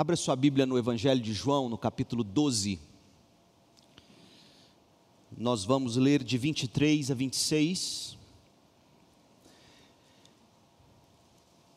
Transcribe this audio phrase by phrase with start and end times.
[0.00, 2.80] Abra sua Bíblia no Evangelho de João, no capítulo 12.
[5.36, 8.16] Nós vamos ler de 23 a 26.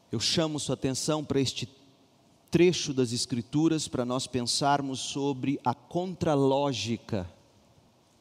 [0.10, 1.68] Eu chamo sua atenção para este
[2.50, 7.30] trecho das Escrituras para nós pensarmos sobre a contralógica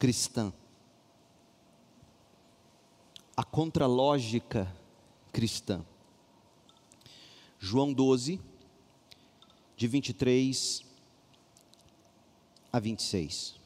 [0.01, 0.53] cristã.
[3.37, 4.67] A contralógica
[5.33, 5.81] cristã.
[7.61, 8.41] João 12,
[9.77, 10.85] de 23
[12.73, 13.61] a 26.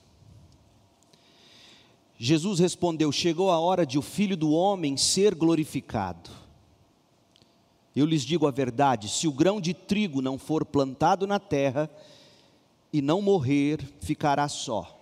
[2.19, 6.30] Jesus respondeu: Chegou a hora de o filho do homem ser glorificado.
[7.95, 11.91] Eu lhes digo a verdade: se o grão de trigo não for plantado na terra
[12.93, 14.93] e não morrer, ficará só.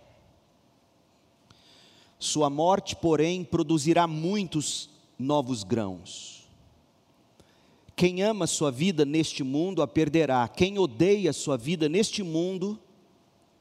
[2.19, 6.34] Sua morte, porém, produzirá muitos novos grãos.
[7.97, 12.79] Quem ama sua vida neste mundo a perderá, quem odeia sua vida neste mundo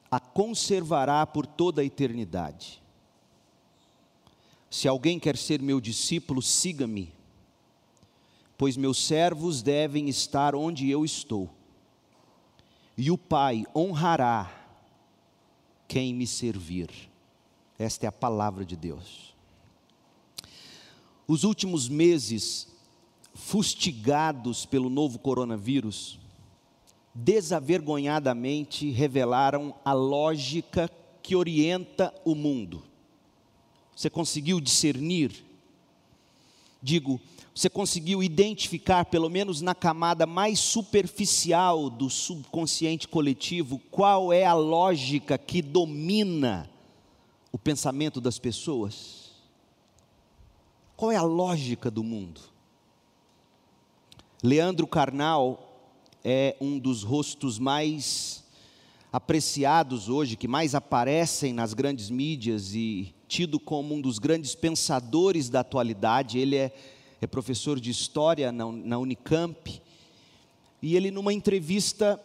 [0.09, 2.81] a conservará por toda a eternidade.
[4.69, 7.13] Se alguém quer ser meu discípulo, siga-me,
[8.57, 11.49] pois meus servos devem estar onde eu estou,
[12.97, 14.51] e o Pai honrará
[15.87, 16.89] quem me servir.
[17.77, 19.35] Esta é a palavra de Deus.
[21.27, 22.67] Os últimos meses,
[23.45, 26.17] fustigados pelo novo coronavírus,
[27.13, 30.89] desavergonhadamente revelaram a lógica
[31.21, 32.83] que orienta o mundo.
[33.93, 35.43] Você conseguiu discernir?
[36.81, 37.19] Digo,
[37.53, 44.53] você conseguiu identificar, pelo menos na camada mais superficial do subconsciente coletivo, qual é a
[44.53, 46.69] lógica que domina
[47.51, 49.33] o pensamento das pessoas?
[50.95, 52.52] Qual é a lógica do mundo?
[54.45, 55.73] Leandro Carnal
[56.21, 58.43] é um dos rostos mais
[59.09, 65.47] apreciados hoje, que mais aparecem nas grandes mídias e tido como um dos grandes pensadores
[65.47, 66.39] da atualidade.
[66.39, 66.73] Ele é,
[67.21, 69.81] é professor de história na, na Unicamp.
[70.81, 72.21] E ele, numa entrevista,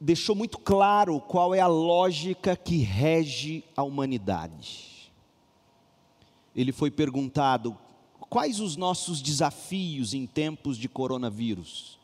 [0.00, 5.12] deixou muito claro qual é a lógica que rege a humanidade.
[6.56, 7.76] Ele foi perguntado
[8.28, 11.98] quais os nossos desafios em tempos de coronavírus.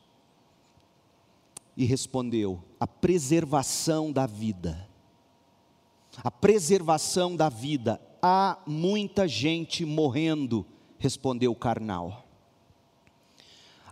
[1.77, 4.89] E respondeu: a preservação da vida
[6.23, 8.01] a preservação da vida.
[8.21, 10.67] Há muita gente morrendo,
[10.99, 12.25] respondeu o carnal.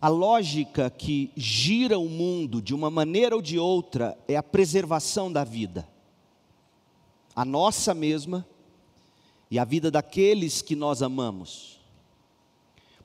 [0.01, 5.33] A lógica que gira o mundo de uma maneira ou de outra é a preservação
[5.33, 5.89] da vida.
[7.35, 8.47] A nossa mesma
[9.51, 11.81] e a vida daqueles que nós amamos.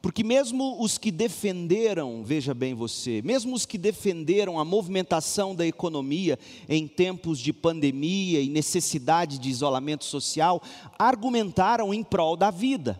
[0.01, 5.65] Porque mesmo os que defenderam, veja bem você, mesmo os que defenderam a movimentação da
[5.65, 6.37] economia
[6.69, 10.61] em tempos de pandemia e necessidade de isolamento social,
[10.99, 12.99] argumentaram em prol da vida.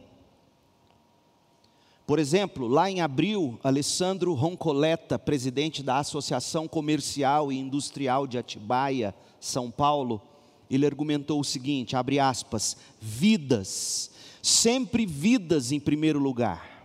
[2.07, 9.13] Por exemplo, lá em abril, Alessandro Roncoleta, presidente da Associação Comercial e Industrial de Atibaia,
[9.41, 10.21] São Paulo,
[10.69, 14.09] ele argumentou o seguinte, abre aspas, vidas,
[14.41, 16.76] sempre vidas em primeiro lugar.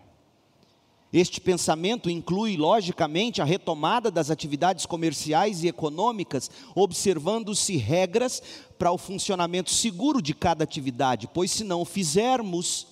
[1.12, 8.42] Este pensamento inclui, logicamente, a retomada das atividades comerciais e econômicas, observando-se regras
[8.78, 12.86] para o funcionamento seguro de cada atividade, pois se não o fizermos,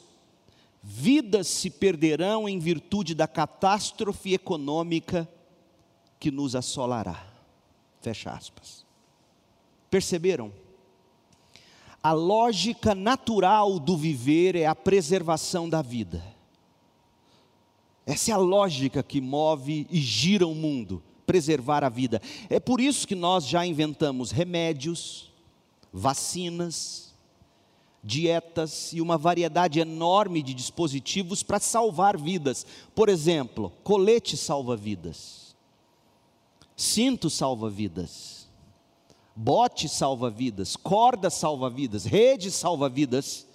[0.82, 5.26] vidas se perderão em virtude da catástrofe econômica
[6.18, 7.26] que nos assolará.
[8.02, 8.84] Fecha aspas.
[9.90, 10.52] Perceberam?
[12.02, 16.29] A lógica natural do viver é a preservação da vida.
[18.06, 22.20] Essa é a lógica que move e gira o mundo, preservar a vida.
[22.48, 25.32] É por isso que nós já inventamos remédios,
[25.92, 27.14] vacinas,
[28.02, 32.66] dietas e uma variedade enorme de dispositivos para salvar vidas.
[32.94, 35.54] Por exemplo, colete salva vidas,
[36.76, 38.48] cinto salva vidas,
[39.36, 43.46] bote salva vidas, corda salva vidas, rede salva vidas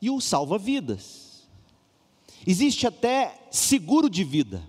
[0.00, 1.25] e o salva vidas.
[2.46, 4.62] Existe até seguro de vida,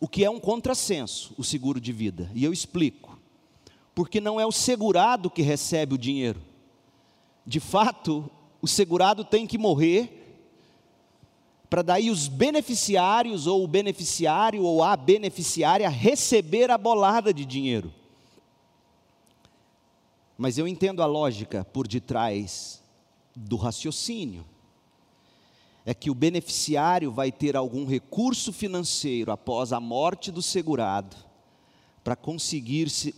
[0.00, 3.16] o que é um contrassenso, o seguro de vida, e eu explico.
[3.94, 6.42] Porque não é o segurado que recebe o dinheiro.
[7.46, 8.28] De fato,
[8.60, 10.18] o segurado tem que morrer
[11.70, 17.92] para daí os beneficiários ou o beneficiário ou a beneficiária receber a bolada de dinheiro.
[20.36, 22.82] Mas eu entendo a lógica por detrás
[23.34, 24.44] do raciocínio
[25.84, 31.16] é que o beneficiário vai ter algum recurso financeiro após a morte do segurado
[32.04, 33.14] para conseguir se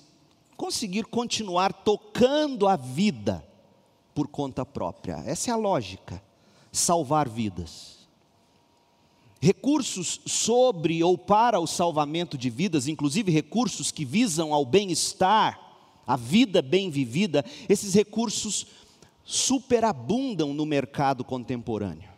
[0.56, 3.44] conseguir continuar tocando a vida
[4.14, 5.22] por conta própria.
[5.26, 6.22] Essa é a lógica.
[6.70, 8.06] Salvar vidas.
[9.40, 15.60] Recursos sobre ou para o salvamento de vidas, inclusive recursos que visam ao bem-estar,
[16.06, 18.66] a vida bem vivida, esses recursos
[19.24, 22.13] superabundam no mercado contemporâneo.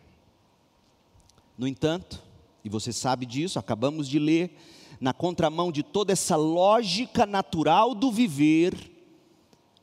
[1.57, 2.21] No entanto,
[2.63, 4.55] e você sabe disso, acabamos de ler,
[4.99, 8.75] na contramão de toda essa lógica natural do viver,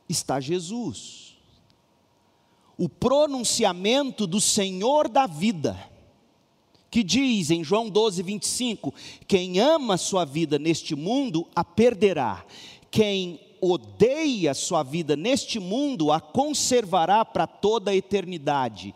[0.07, 1.35] está Jesus.
[2.77, 5.77] O pronunciamento do Senhor da vida,
[6.91, 8.93] que diz em João 12, 25:
[9.27, 12.45] Quem ama sua vida neste mundo, a perderá.
[12.91, 18.93] Quem odeia sua vida neste mundo, a conservará para toda a eternidade.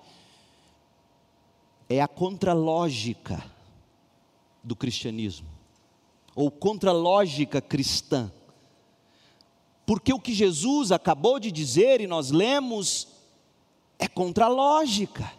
[1.90, 3.44] É a contralógica
[4.64, 5.48] do cristianismo
[6.36, 8.32] ou contra a lógica cristã.
[9.86, 13.08] Porque o que Jesus acabou de dizer e nós lemos
[13.98, 15.34] é contra a lógica.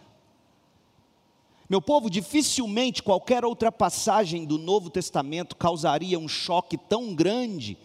[1.69, 7.77] Meu povo, dificilmente qualquer outra passagem do Novo Testamento causaria um choque tão grande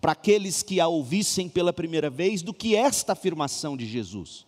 [0.00, 4.45] para aqueles que a ouvissem pela primeira vez do que esta afirmação de Jesus.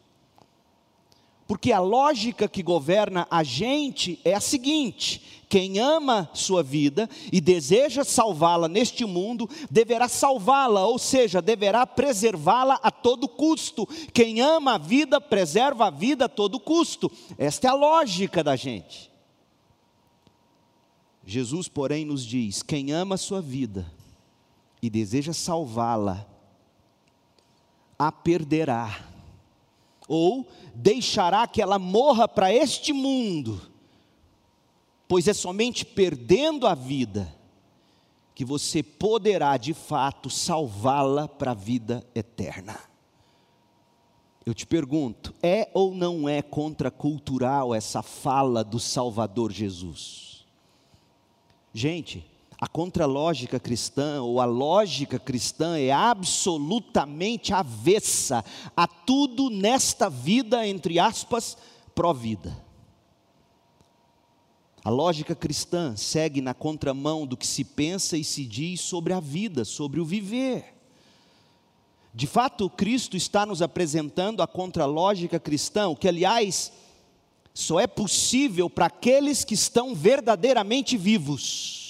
[1.48, 7.40] Porque a lógica que governa a gente é a seguinte: quem ama sua vida e
[7.40, 13.88] deseja salvá-la neste mundo, deverá salvá-la, ou seja, deverá preservá-la a todo custo.
[14.12, 17.10] Quem ama a vida, preserva a vida a todo custo.
[17.38, 19.10] Esta é a lógica da gente.
[21.24, 23.90] Jesus, porém, nos diz: quem ama a sua vida
[24.82, 26.26] e deseja salvá-la,
[27.98, 29.07] a perderá
[30.08, 33.60] ou deixará que ela morra para este mundo,
[35.06, 37.32] pois é somente perdendo a vida
[38.34, 42.78] que você poderá de fato salvá-la para a vida eterna.
[44.46, 50.46] Eu te pergunto, é ou não é contracultural essa fala do Salvador Jesus?
[51.74, 52.24] Gente,
[52.60, 58.44] a contralógica cristã ou a lógica cristã é absolutamente avessa
[58.76, 61.56] a tudo nesta vida, entre aspas,
[61.94, 62.66] pró-vida.
[64.84, 69.20] A lógica cristã segue na contramão do que se pensa e se diz sobre a
[69.20, 70.74] vida, sobre o viver.
[72.12, 76.72] De fato, Cristo está nos apresentando a contralógica cristã, o que, aliás,
[77.54, 81.87] só é possível para aqueles que estão verdadeiramente vivos.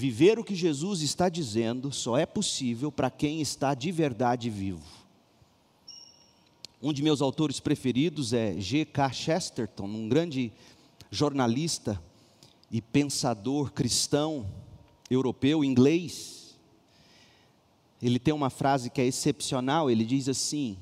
[0.00, 4.86] Viver o que Jesus está dizendo só é possível para quem está de verdade vivo.
[6.80, 9.10] Um de meus autores preferidos é G.K.
[9.10, 10.52] Chesterton, um grande
[11.10, 12.00] jornalista
[12.70, 14.46] e pensador cristão
[15.10, 16.56] europeu, inglês.
[18.00, 20.78] Ele tem uma frase que é excepcional, ele diz assim: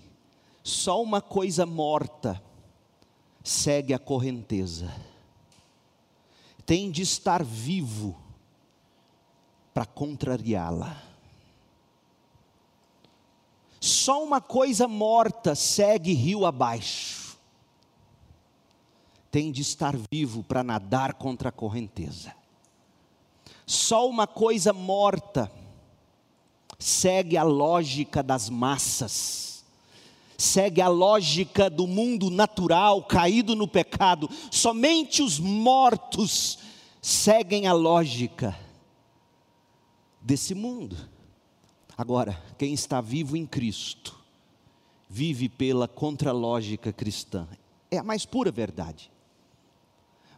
[0.62, 2.42] só uma coisa morta
[3.42, 4.94] segue a correnteza.
[6.66, 8.25] Tem de estar vivo
[9.76, 10.96] para contrariá-la.
[13.78, 17.36] Só uma coisa morta segue rio abaixo.
[19.30, 22.34] Tem de estar vivo para nadar contra a correnteza.
[23.66, 25.52] Só uma coisa morta
[26.78, 29.62] segue a lógica das massas,
[30.38, 34.26] segue a lógica do mundo natural caído no pecado.
[34.50, 36.60] Somente os mortos
[37.02, 38.56] seguem a lógica
[40.26, 40.96] desse mundo.
[41.96, 44.18] Agora, quem está vivo em Cristo,
[45.08, 47.46] vive pela contralógica cristã.
[47.88, 49.08] É a mais pura verdade.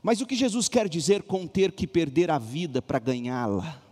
[0.03, 3.83] Mas o que Jesus quer dizer com ter que perder a vida para ganhá-la?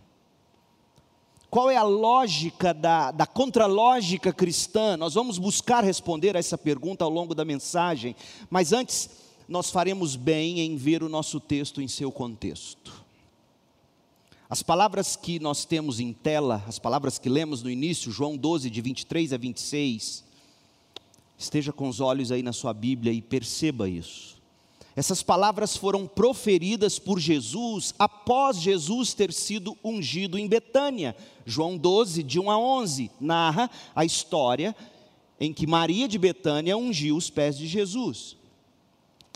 [1.49, 4.95] Qual é a lógica da, da contralógica cristã?
[4.95, 8.15] Nós vamos buscar responder a essa pergunta ao longo da mensagem,
[8.49, 9.09] mas antes,
[9.47, 13.06] nós faremos bem em ver o nosso texto em seu contexto.
[14.49, 18.69] As palavras que nós temos em tela, as palavras que lemos no início, João 12,
[18.69, 20.23] de 23 a 26,
[21.37, 24.37] esteja com os olhos aí na sua Bíblia e perceba isso.
[24.95, 31.13] Essas palavras foram proferidas por Jesus após Jesus ter sido ungido em Betânia.
[31.45, 34.73] João 12, de 1 a 11, narra a história
[35.39, 38.36] em que Maria de Betânia ungiu os pés de Jesus.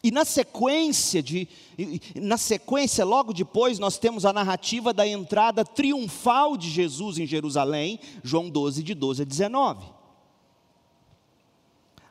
[0.03, 1.48] E na sequência de
[2.15, 8.00] na sequência, logo depois, nós temos a narrativa da entrada triunfal de Jesus em Jerusalém,
[8.24, 9.86] João 12 de 12 a 19.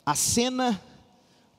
[0.05, 0.81] A cena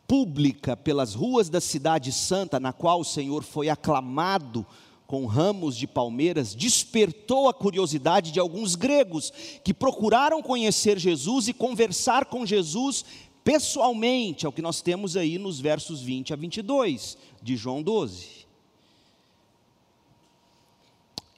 [0.06, 4.66] pública pelas ruas da cidade santa, na qual o Senhor foi aclamado
[5.06, 9.30] com ramos de palmeiras despertou a curiosidade de alguns gregos
[9.62, 13.04] que procuraram conhecer Jesus e conversar com Jesus
[13.44, 18.46] pessoalmente, é o que nós temos aí nos versos 20 a 22 de João 12.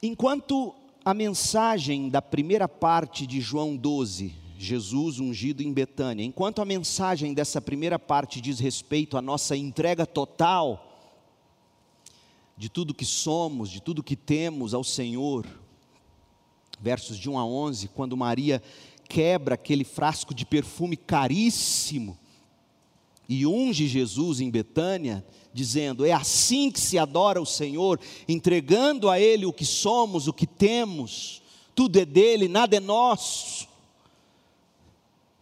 [0.01, 6.65] Enquanto a mensagem da primeira parte de João 12, Jesus ungido em Betânia, enquanto a
[6.65, 10.85] mensagem dessa primeira parte diz respeito à nossa entrega total,
[12.57, 15.45] de tudo que somos, de tudo que temos ao Senhor.
[16.79, 18.61] Versos de 1 a 11, quando Maria
[19.07, 22.17] quebra aquele frasco de perfume caríssimo
[23.27, 29.19] e unge Jesus em Betânia, dizendo: É assim que se adora o Senhor, entregando a
[29.19, 31.41] Ele o que somos, o que temos,
[31.73, 33.67] tudo é dele, nada é nosso.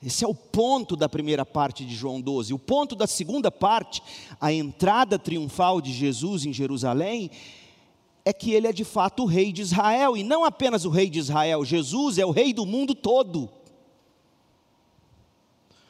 [0.05, 2.53] Esse é o ponto da primeira parte de João 12.
[2.53, 4.03] O ponto da segunda parte,
[4.39, 7.31] a entrada triunfal de Jesus em Jerusalém,
[8.25, 11.09] é que ele é de fato o rei de Israel, e não apenas o rei
[11.09, 13.49] de Israel, Jesus é o rei do mundo todo.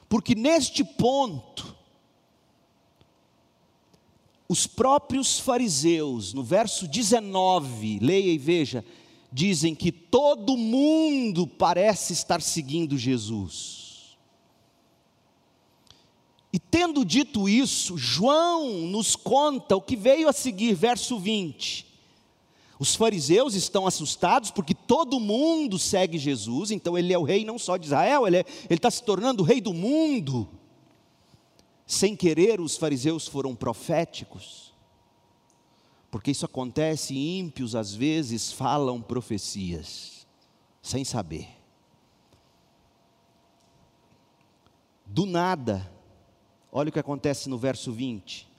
[0.09, 1.75] Porque neste ponto,
[4.49, 8.83] os próprios fariseus, no verso 19, leia e veja,
[9.31, 14.15] dizem que todo mundo parece estar seguindo Jesus.
[16.51, 21.92] E tendo dito isso, João nos conta o que veio a seguir, verso 20.
[22.83, 27.57] Os fariseus estão assustados porque todo mundo segue Jesus, então ele é o rei não
[27.57, 30.49] só de Israel, ele, é, está se tornando o rei do mundo.
[31.87, 34.73] Sem querer, os fariseus foram proféticos,
[36.11, 40.27] porque isso acontece, ímpios às vezes falam profecias,
[40.81, 41.47] sem saber.
[45.05, 45.89] Do nada,
[46.75, 48.51] Olha o que acontece no verso 20.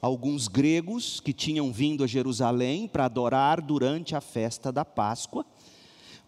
[0.00, 5.44] Alguns gregos que tinham vindo a Jerusalém para adorar durante a festa da Páscoa,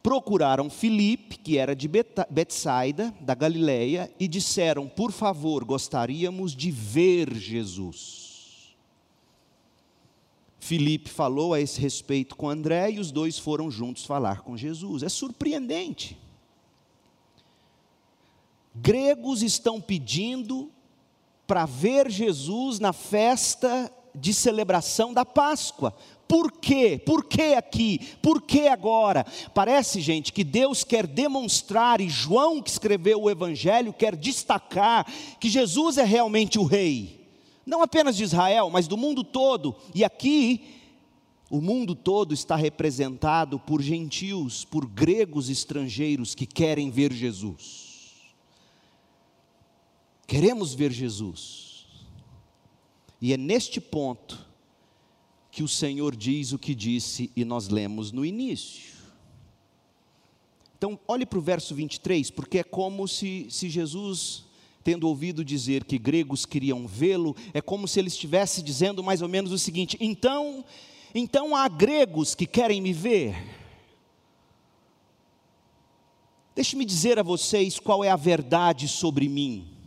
[0.02, 1.88] procuraram Filipe, que era de
[2.28, 8.32] Betsaida, da Galileia, e disseram: Por favor, gostaríamos de ver Jesus.
[10.58, 15.02] Filipe falou a esse respeito com André e os dois foram juntos falar com Jesus.
[15.02, 16.16] É surpreendente.
[18.74, 20.70] Gregos estão pedindo
[21.52, 25.94] para ver Jesus na festa de celebração da Páscoa.
[26.26, 26.98] Por quê?
[27.04, 28.00] Por que aqui?
[28.22, 29.26] Por que agora?
[29.52, 35.06] Parece, gente, que Deus quer demonstrar, e João, que escreveu o Evangelho, quer destacar
[35.38, 37.20] que Jesus é realmente o Rei,
[37.66, 39.76] não apenas de Israel, mas do mundo todo.
[39.94, 40.80] E aqui,
[41.50, 47.81] o mundo todo está representado por gentios, por gregos estrangeiros que querem ver Jesus.
[50.32, 51.84] Queremos ver Jesus.
[53.20, 54.46] E é neste ponto
[55.50, 58.94] que o Senhor diz o que disse e nós lemos no início.
[60.78, 64.46] Então, olhe para o verso 23, porque é como se, se Jesus,
[64.82, 69.28] tendo ouvido dizer que gregos queriam vê-lo, é como se ele estivesse dizendo mais ou
[69.28, 70.64] menos o seguinte: então,
[71.14, 73.36] então há gregos que querem me ver.
[76.54, 79.81] Deixe-me dizer a vocês qual é a verdade sobre mim.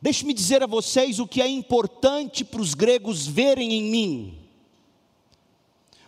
[0.00, 4.38] Deixe-me dizer a vocês o que é importante para os gregos verem em mim.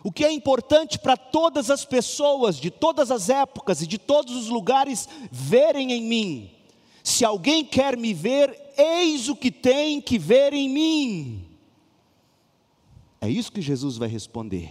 [0.03, 4.35] O que é importante para todas as pessoas de todas as épocas e de todos
[4.35, 6.51] os lugares verem em mim.
[7.03, 11.45] Se alguém quer me ver, eis o que tem que ver em mim.
[13.19, 14.69] É isso que Jesus vai responder.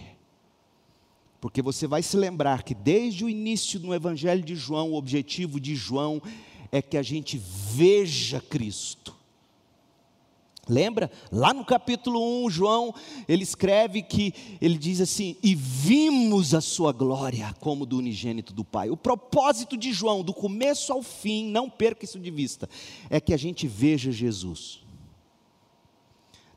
[1.41, 5.61] Porque você vai se lembrar que desde o início no Evangelho de João, o objetivo
[5.61, 6.21] de João
[6.73, 9.21] é que a gente veja Cristo.
[10.69, 11.11] Lembra?
[11.33, 12.95] Lá no capítulo 1, João,
[13.27, 18.65] ele escreve que ele diz assim: "E vimos a sua glória como do unigênito do
[18.65, 18.89] Pai".
[18.89, 22.69] O propósito de João, do começo ao fim, não perca isso de vista,
[23.09, 24.81] é que a gente veja Jesus.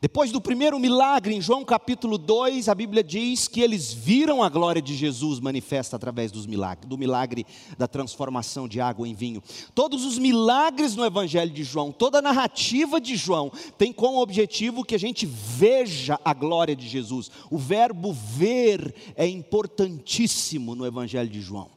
[0.04, 4.50] Depois do primeiro milagre, em João capítulo 2, a Bíblia diz que eles viram a
[4.50, 7.46] glória de Jesus manifesta através dos milagres, do milagre
[7.78, 9.42] da transformação de água em vinho.
[9.74, 14.84] Todos os milagres no Evangelho de João, toda a narrativa de João, tem como objetivo
[14.84, 17.32] que a gente veja a glória de Jesus.
[17.50, 21.70] O verbo ver é importantíssimo no Evangelho de João.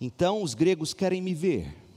[0.00, 1.87] Então, os gregos querem me ver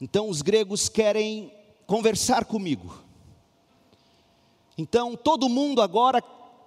[0.00, 1.52] então os gregos querem
[1.86, 3.02] conversar comigo.
[4.76, 6.22] Então todo mundo agora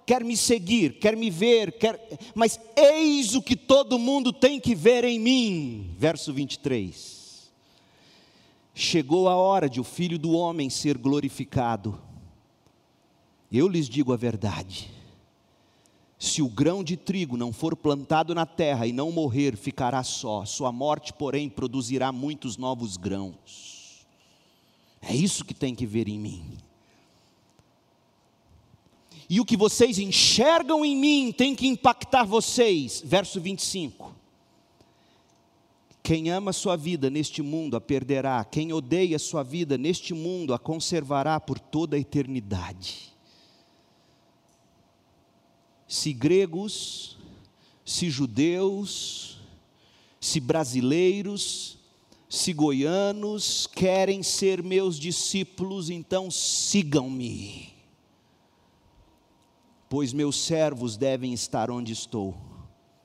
[0.06, 4.74] quer me seguir, quer me ver, quer, mas eis o que todo mundo tem que
[4.74, 5.94] ver em mim.
[5.96, 7.50] Verso 23.
[8.74, 12.00] chegou a hora de o filho do homem ser glorificado.
[13.52, 14.90] Eu lhes digo a verdade.
[16.20, 20.44] Se o grão de trigo não for plantado na terra e não morrer, ficará só.
[20.44, 24.04] Sua morte, porém, produzirá muitos novos grãos.
[25.00, 26.44] É isso que tem que ver em mim.
[29.30, 33.02] E o que vocês enxergam em mim tem que impactar vocês.
[33.02, 34.14] Verso 25.
[36.02, 40.58] Quem ama sua vida neste mundo a perderá, quem odeia sua vida neste mundo a
[40.58, 43.09] conservará por toda a eternidade.
[45.90, 47.18] Se gregos,
[47.84, 49.40] se judeus,
[50.20, 51.76] se brasileiros,
[52.28, 57.74] se goianos querem ser meus discípulos, então sigam-me,
[59.88, 62.36] pois meus servos devem estar onde estou,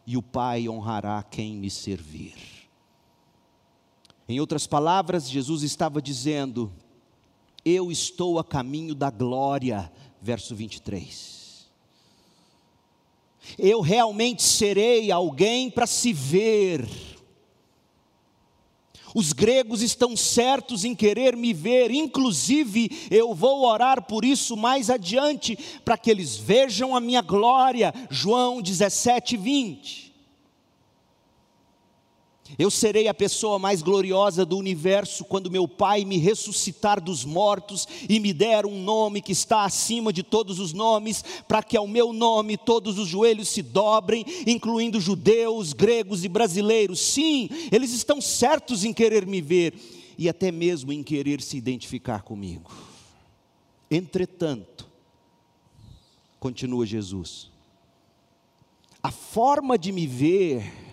[0.05, 2.35] e o Pai honrará quem me servir.
[4.29, 6.71] Em outras palavras, Jesus estava dizendo:
[7.65, 11.34] Eu estou a caminho da glória, verso 23.
[13.57, 16.87] Eu realmente serei alguém para se ver.
[19.15, 24.89] Os gregos estão certos em querer me ver, inclusive eu vou orar por isso mais
[24.89, 27.93] adiante, para que eles vejam a minha glória.
[28.09, 30.04] João 17, 20.
[32.59, 37.87] Eu serei a pessoa mais gloriosa do universo quando meu Pai me ressuscitar dos mortos
[38.07, 41.87] e me der um nome que está acima de todos os nomes, para que ao
[41.87, 46.99] meu nome todos os joelhos se dobrem, incluindo judeus, gregos e brasileiros.
[46.99, 49.73] Sim, eles estão certos em querer me ver
[50.15, 52.71] e até mesmo em querer se identificar comigo.
[53.89, 54.87] Entretanto,
[56.39, 57.49] continua Jesus,
[59.01, 60.84] a forma de me ver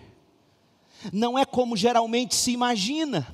[1.10, 3.26] não é como geralmente se imagina.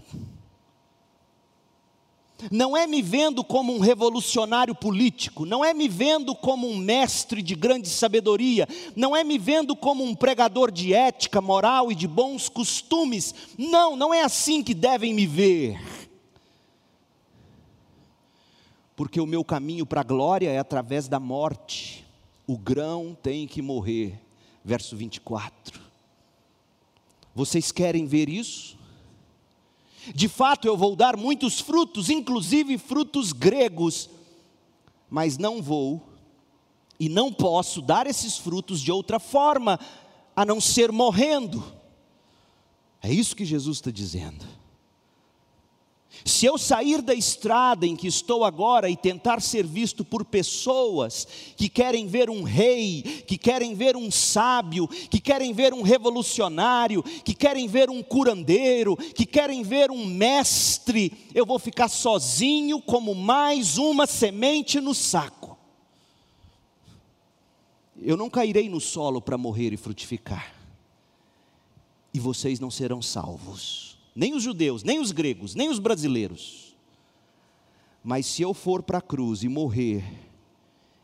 [2.53, 7.43] Não é me vendo como um revolucionário político, não é me vendo como um mestre
[7.43, 12.07] de grande sabedoria, não é me vendo como um pregador de ética, moral e de
[12.07, 13.35] bons costumes.
[13.59, 15.81] Não, não é assim que devem me ver.
[18.95, 22.05] Porque o meu caminho para a glória é através da morte.
[22.47, 24.21] O grão tem que morrer.
[24.65, 25.88] Verso 24.
[27.39, 28.77] Vocês querem ver isso?
[30.13, 34.11] De fato, eu vou dar muitos frutos, inclusive frutos gregos,
[35.09, 36.03] mas não vou
[36.99, 39.79] e não posso dar esses frutos de outra forma,
[40.35, 41.63] a não ser morrendo.
[43.01, 44.45] É isso que Jesus está dizendo.
[46.25, 51.27] Se eu sair da estrada em que estou agora e tentar ser visto por pessoas
[51.57, 57.03] que querem ver um rei, que querem ver um sábio, que querem ver um revolucionário,
[57.03, 63.15] que querem ver um curandeiro, que querem ver um mestre, eu vou ficar sozinho como
[63.15, 65.57] mais uma semente no saco.
[68.01, 70.55] Eu não cairei no solo para morrer e frutificar,
[72.13, 73.88] e vocês não serão salvos
[74.19, 76.77] nem os judeus, nem os gregos, nem os brasileiros.
[78.03, 80.05] Mas se eu for para a cruz e morrer,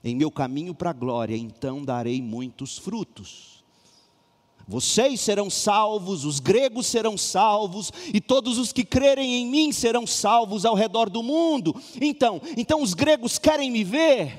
[0.03, 3.63] em meu caminho para a glória, então darei muitos frutos.
[4.67, 10.09] Vocês serão salvos, os gregos serão salvos, e todos os que crerem em mim serão
[10.09, 11.73] salvos ao redor do mundo.
[12.01, 14.37] Então, então os gregos querem me ver.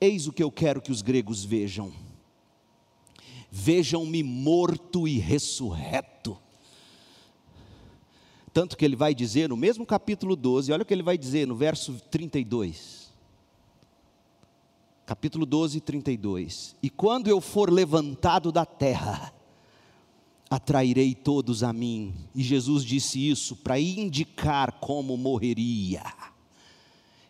[0.00, 2.09] Eis o que eu quero que os gregos vejam
[3.50, 6.38] vejam-me morto e ressurreto.
[8.52, 11.46] Tanto que ele vai dizer no mesmo capítulo 12, olha o que ele vai dizer
[11.46, 13.10] no verso 32.
[15.06, 16.76] Capítulo 12, 32.
[16.82, 19.32] E quando eu for levantado da terra,
[20.48, 22.14] atrairei todos a mim.
[22.34, 26.04] E Jesus disse isso para indicar como morreria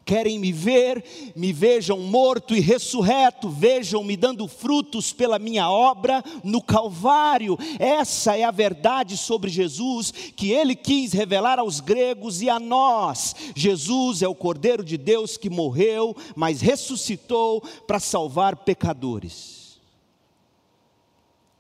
[0.05, 1.05] querem me ver,
[1.37, 7.57] me vejam morto e ressurreto, vejam-me dando frutos pela minha obra no Calvário.
[7.79, 13.35] Essa é a verdade sobre Jesus que ele quis revelar aos gregos e a nós.
[13.55, 19.79] Jesus é o Cordeiro de Deus que morreu, mas ressuscitou para salvar pecadores.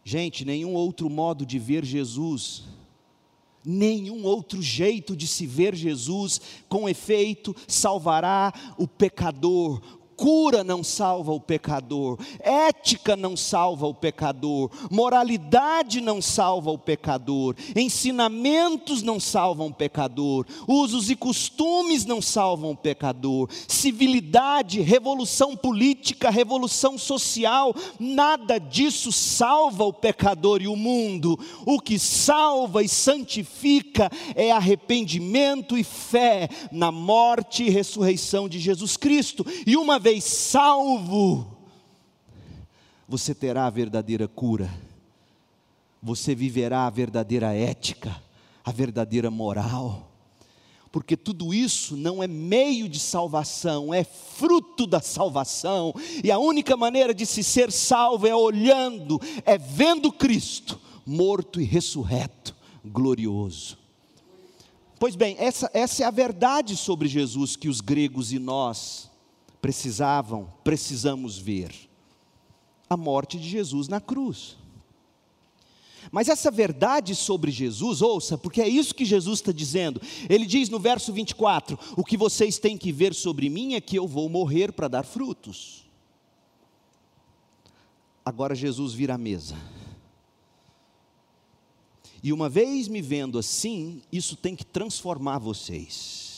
[0.05, 2.65] Gente, nenhum outro modo de ver Jesus
[3.65, 11.33] Nenhum outro jeito de se ver Jesus, com efeito, salvará o pecador, Cura não salva
[11.33, 19.69] o pecador, ética não salva o pecador, moralidade não salva o pecador, ensinamentos não salvam
[19.69, 28.59] o pecador, usos e costumes não salvam o pecador, civilidade, revolução política, revolução social, nada
[28.59, 31.41] disso salva o pecador e o mundo.
[31.65, 38.99] O que salva e santifica é arrependimento e fé na morte e ressurreição de Jesus
[38.99, 39.47] Cristo.
[39.67, 41.47] E uma vez vez salvo,
[43.09, 44.69] você terá a verdadeira cura,
[46.03, 48.21] você viverá a verdadeira ética,
[48.65, 50.11] a verdadeira moral,
[50.91, 55.95] porque tudo isso não é meio de salvação, é fruto da salvação,
[56.25, 61.65] e a única maneira de se ser salvo é olhando, é vendo Cristo, morto e
[61.65, 63.79] ressurreto, glorioso.
[64.99, 69.10] Pois bem, essa, essa é a verdade sobre Jesus que os gregos e nós
[69.61, 71.75] precisavam, precisamos ver
[72.89, 74.57] a morte de Jesus na cruz.
[76.11, 80.01] Mas essa verdade sobre Jesus, ouça, porque é isso que Jesus está dizendo.
[80.29, 83.97] Ele diz no verso 24: O que vocês têm que ver sobre mim é que
[83.97, 85.85] eu vou morrer para dar frutos.
[88.25, 89.57] Agora Jesus vira a mesa.
[92.23, 96.30] E uma vez me vendo assim, isso tem que transformar vocês.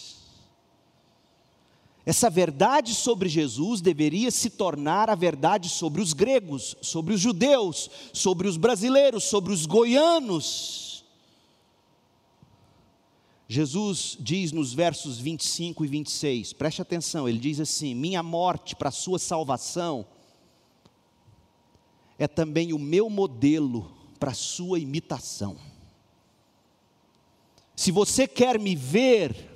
[2.04, 7.88] Essa verdade sobre Jesus deveria se tornar a verdade sobre os gregos, sobre os judeus,
[8.12, 11.04] sobre os brasileiros, sobre os goianos.
[13.46, 18.88] Jesus diz nos versos 25 e 26, preste atenção, ele diz assim: Minha morte para
[18.88, 20.06] a sua salvação
[22.18, 25.56] é também o meu modelo para a sua imitação.
[27.76, 29.51] Se você quer me ver,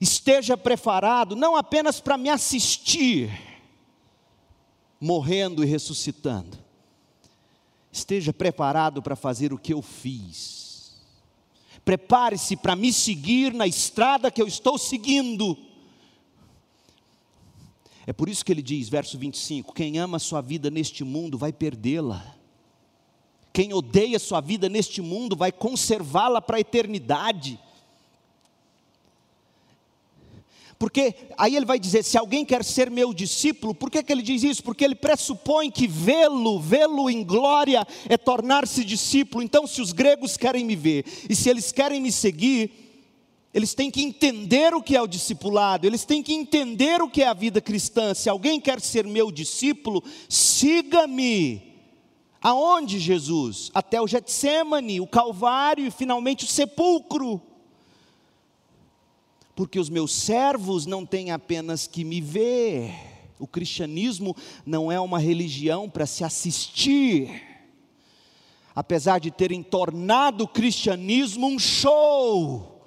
[0.00, 3.30] esteja preparado não apenas para me assistir,
[5.00, 6.58] morrendo e ressuscitando,
[7.92, 11.00] esteja preparado para fazer o que eu fiz.
[11.84, 15.56] Prepare-se para me seguir na estrada que eu estou seguindo.
[18.06, 21.38] É por isso que ele diz, verso 25: Quem ama a sua vida neste mundo
[21.38, 22.36] vai perdê-la.
[23.52, 27.58] Quem odeia a sua vida neste mundo vai conservá-la para a eternidade.
[30.80, 34.22] Porque aí ele vai dizer: se alguém quer ser meu discípulo, por que, que ele
[34.22, 34.64] diz isso?
[34.64, 39.44] Porque ele pressupõe que vê-lo, vê-lo em glória é tornar-se discípulo.
[39.44, 42.70] Então, se os gregos querem me ver e se eles querem me seguir,
[43.52, 47.22] eles têm que entender o que é o discipulado, eles têm que entender o que
[47.22, 48.14] é a vida cristã.
[48.14, 51.62] Se alguém quer ser meu discípulo, siga-me.
[52.40, 53.70] Aonde, Jesus?
[53.74, 57.49] Até o Getsemane, o Calvário e finalmente o sepulcro
[59.54, 62.92] porque os meus servos não têm apenas que me ver.
[63.38, 64.36] O cristianismo
[64.66, 67.42] não é uma religião para se assistir.
[68.74, 72.86] Apesar de terem tornado o cristianismo um show,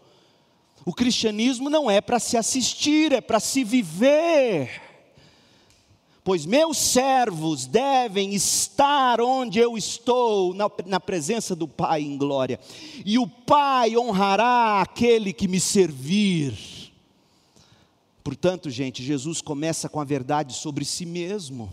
[0.86, 4.92] o cristianismo não é para se assistir, é para se viver.
[6.23, 12.59] Pois meus servos devem estar onde eu estou, na, na, presença do Pai em glória,
[13.05, 16.57] e o Pai honrará aquele que me servir.
[18.23, 21.69] Portanto, gente, Jesus começa com a verdade sobre si mesmo,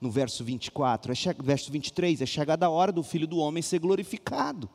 [0.00, 3.80] no verso 24, é verso 23, é chegada a hora do filho do homem ser
[3.80, 4.70] glorificado.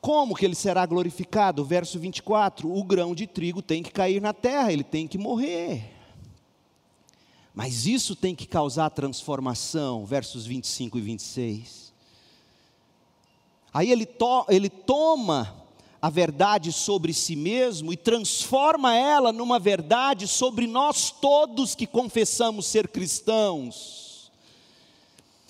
[0.00, 1.62] Como que ele será glorificado?
[1.62, 5.99] Verso 24: o grão de trigo tem que cair na terra, ele tem que morrer.
[7.54, 11.92] Mas isso tem que causar transformação, versos 25 e 26.
[13.72, 15.54] Aí ele, to, ele toma
[16.00, 22.66] a verdade sobre si mesmo e transforma ela numa verdade sobre nós todos que confessamos
[22.66, 24.30] ser cristãos.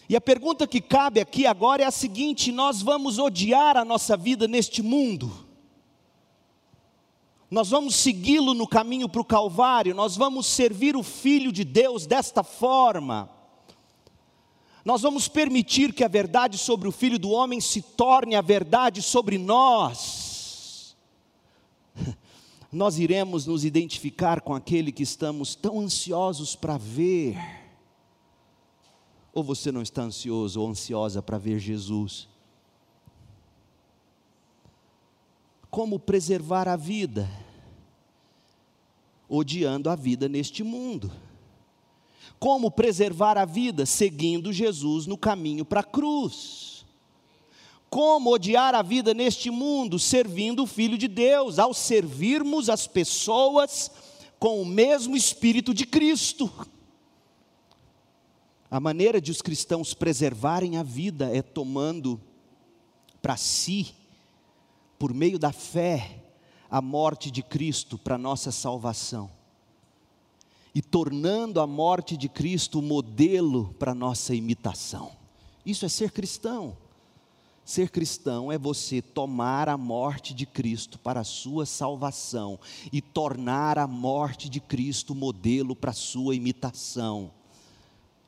[0.09, 4.17] E a pergunta que cabe aqui agora é a seguinte: nós vamos odiar a nossa
[4.17, 5.50] vida neste mundo?
[7.51, 12.07] Nós vamos segui-lo no caminho para o Calvário, nós vamos servir o Filho de Deus
[12.07, 13.29] desta forma.
[14.85, 19.03] Nós vamos permitir que a verdade sobre o Filho do Homem se torne a verdade
[19.03, 20.97] sobre nós.
[22.73, 27.37] Nós iremos nos identificar com aquele que estamos tão ansiosos para ver.
[29.35, 32.30] Ou você não está ansioso ou ansiosa para ver Jesus?
[35.71, 37.31] Como preservar a vida,
[39.29, 41.11] odiando a vida neste mundo.
[42.39, 46.85] Como preservar a vida seguindo Jesus no caminho para a cruz.
[47.89, 53.91] Como odiar a vida neste mundo servindo o Filho de Deus, ao servirmos as pessoas
[54.39, 56.51] com o mesmo Espírito de Cristo.
[58.71, 62.21] A maneira de os cristãos preservarem a vida é tomando
[63.21, 63.93] para si,
[65.01, 66.23] por meio da fé,
[66.71, 69.31] a morte de Cristo para nossa salvação.
[70.75, 75.13] E tornando a morte de Cristo o modelo para nossa imitação.
[75.65, 76.77] Isso é ser cristão.
[77.65, 82.61] Ser cristão é você tomar a morte de Cristo para a sua salvação
[82.93, 87.31] e tornar a morte de Cristo modelo para a sua imitação.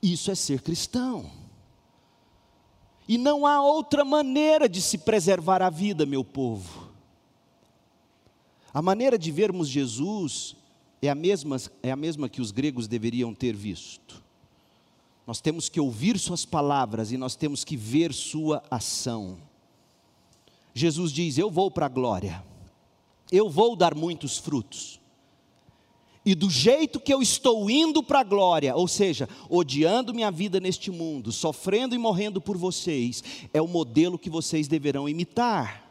[0.02, 1.41] Isso é ser cristão.
[3.12, 6.88] E não há outra maneira de se preservar a vida, meu povo.
[8.72, 10.56] A maneira de vermos Jesus
[11.02, 14.24] é a mesma, é a mesma que os gregos deveriam ter visto.
[15.26, 19.36] Nós temos que ouvir Suas palavras e nós temos que ver Sua ação.
[20.72, 22.42] Jesus diz: Eu vou para a glória,
[23.30, 24.98] eu vou dar muitos frutos.
[26.24, 30.60] E do jeito que eu estou indo para a glória, ou seja, odiando minha vida
[30.60, 35.90] neste mundo, sofrendo e morrendo por vocês, é o modelo que vocês deverão imitar.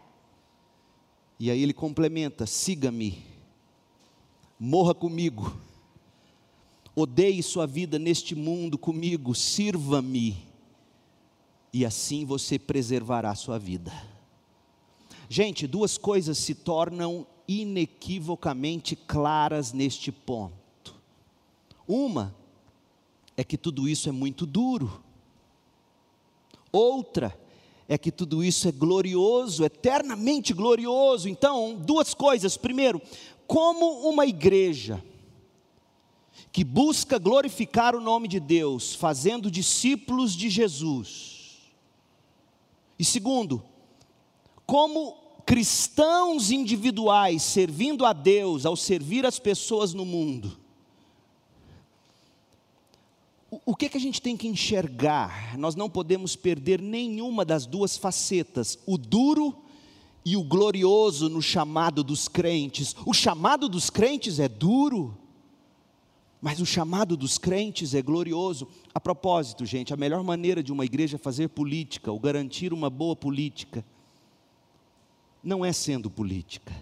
[1.39, 3.21] E aí ele complementa: siga-me,
[4.59, 5.53] morra comigo
[6.95, 10.37] Odeie sua vida neste mundo comigo, sirva-me,
[11.71, 13.93] e assim você preservará sua vida.
[15.29, 17.25] Gente, duas coisas se tornam
[17.59, 20.95] inequivocamente claras neste ponto.
[21.87, 22.33] Uma
[23.35, 25.03] é que tudo isso é muito duro.
[26.71, 27.37] Outra
[27.87, 31.27] é que tudo isso é glorioso, eternamente glorioso.
[31.27, 32.55] Então, duas coisas.
[32.55, 33.01] Primeiro,
[33.45, 35.03] como uma igreja
[36.51, 41.59] que busca glorificar o nome de Deus, fazendo discípulos de Jesus.
[42.99, 43.63] E segundo,
[44.65, 45.20] como
[45.51, 50.57] cristãos individuais servindo a Deus ao servir as pessoas no mundo.
[53.65, 55.57] O que, que a gente tem que enxergar?
[55.57, 59.53] Nós não podemos perder nenhuma das duas facetas, o duro
[60.23, 62.95] e o glorioso no chamado dos crentes.
[63.05, 65.17] O chamado dos crentes é duro,
[66.41, 68.69] mas o chamado dos crentes é glorioso.
[68.93, 73.17] A propósito, gente, a melhor maneira de uma igreja fazer política, ou garantir uma boa
[73.17, 73.83] política,
[75.43, 76.73] não é sendo política,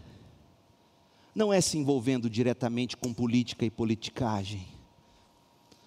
[1.34, 4.67] não é se envolvendo diretamente com política e politicagem.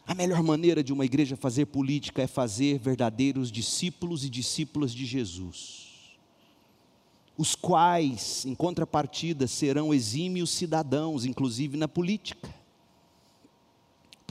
[0.07, 5.05] A melhor maneira de uma igreja fazer política é fazer verdadeiros discípulos e discípulas de
[5.05, 6.19] Jesus,
[7.37, 12.62] os quais, em contrapartida, serão exímios cidadãos, inclusive na política.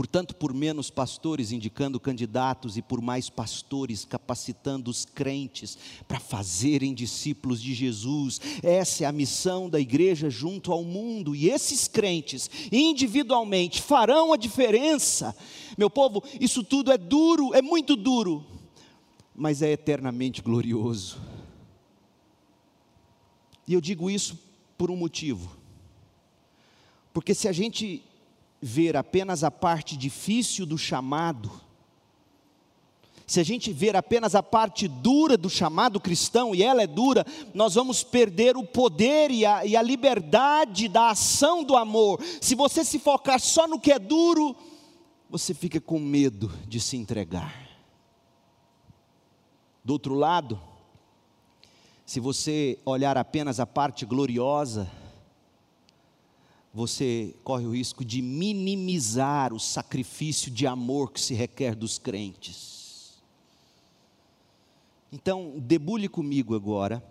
[0.02, 6.92] Portanto, por menos pastores indicando candidatos e por mais pastores capacitando os crentes para fazerem
[6.92, 12.50] discípulos de Jesus, essa é a missão da igreja junto ao mundo, e esses crentes,
[12.72, 15.38] individualmente, farão a diferença.
[15.78, 18.44] Meu povo, isso tudo é duro, é muito duro,
[19.36, 21.22] mas é eternamente glorioso.
[23.68, 24.36] E eu digo isso
[24.76, 25.56] por um motivo,
[27.14, 28.04] porque se a gente
[28.62, 31.52] ver apenas a parte difícil do chamado,
[33.32, 37.26] se a gente ver apenas a parte dura do chamado cristão, e ela é dura,
[37.54, 42.22] nós vamos perder o poder e a, e a liberdade da ação do amor.
[42.42, 44.54] Se você se focar só no que é duro,
[45.30, 47.70] você fica com medo de se entregar.
[49.82, 50.62] Do outro lado,
[52.06, 54.92] se você olhar apenas a parte gloriosa,
[56.74, 63.22] você corre o risco de minimizar o sacrifício de amor que se requer dos crentes.
[65.12, 67.04] Então, debulhe comigo agora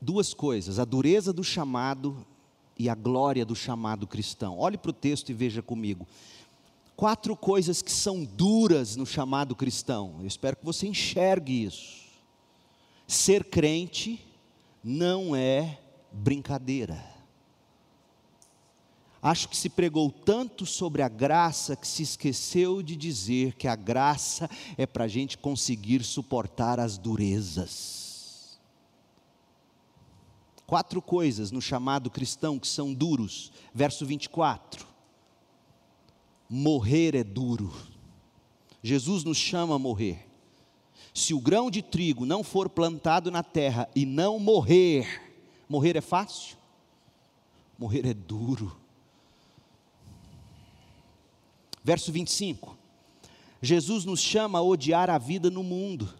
[0.00, 2.26] duas coisas: a dureza do chamado
[2.78, 4.58] e a glória do chamado cristão.
[4.58, 6.06] Olhe para o texto e veja comigo.
[6.94, 10.16] Quatro coisas que são duras no chamado cristão.
[10.20, 12.04] Eu espero que você enxergue isso.
[13.06, 14.22] Ser crente
[14.82, 15.78] não é
[16.12, 17.15] brincadeira.
[19.26, 23.74] Acho que se pregou tanto sobre a graça que se esqueceu de dizer que a
[23.74, 28.56] graça é para a gente conseguir suportar as durezas.
[30.64, 33.50] Quatro coisas no chamado cristão que são duros.
[33.74, 34.86] Verso 24:
[36.48, 37.74] Morrer é duro.
[38.80, 40.24] Jesus nos chama a morrer.
[41.12, 45.34] Se o grão de trigo não for plantado na terra e não morrer,
[45.68, 46.56] morrer é fácil?
[47.76, 48.85] Morrer é duro.
[51.86, 52.76] Verso 25.
[53.62, 56.12] Jesus nos chama a odiar a vida no mundo.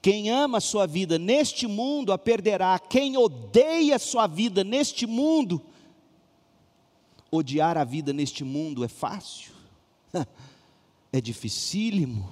[0.00, 5.60] Quem ama a sua vida neste mundo a perderá, quem odeia sua vida neste mundo,
[7.30, 9.52] odiar a vida neste mundo é fácil?
[11.12, 12.30] É dificílimo.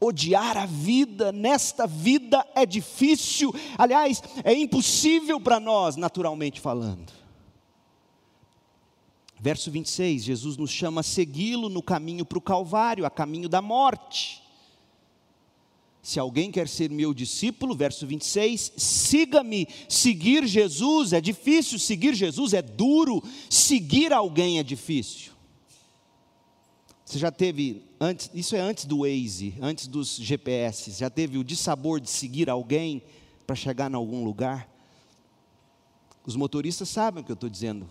[0.00, 7.19] Odiar a vida nesta vida é difícil, aliás, é impossível para nós, naturalmente falando.
[9.42, 13.62] Verso 26, Jesus nos chama a segui-lo no caminho para o Calvário, a caminho da
[13.62, 14.42] morte.
[16.02, 19.66] Se alguém quer ser meu discípulo, verso 26, siga-me.
[19.88, 25.32] Seguir Jesus é difícil, seguir Jesus é duro, seguir alguém é difícil.
[27.02, 31.44] Você já teve, antes, isso é antes do Waze, antes dos GPS, já teve o
[31.44, 33.02] dissabor de seguir alguém
[33.46, 34.68] para chegar em algum lugar?
[36.26, 37.88] Os motoristas sabem o que eu estou dizendo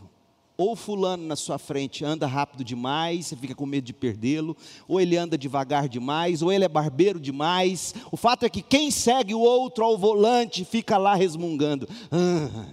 [0.60, 4.58] ou fulano na sua frente anda rápido demais, você fica com medo de perdê-lo,
[4.90, 7.96] ou ele anda devagar demais, ou ele é barbeiro demais.
[8.12, 11.88] O fato é que quem segue o outro ao volante fica lá resmungando.
[12.12, 12.66] Ah,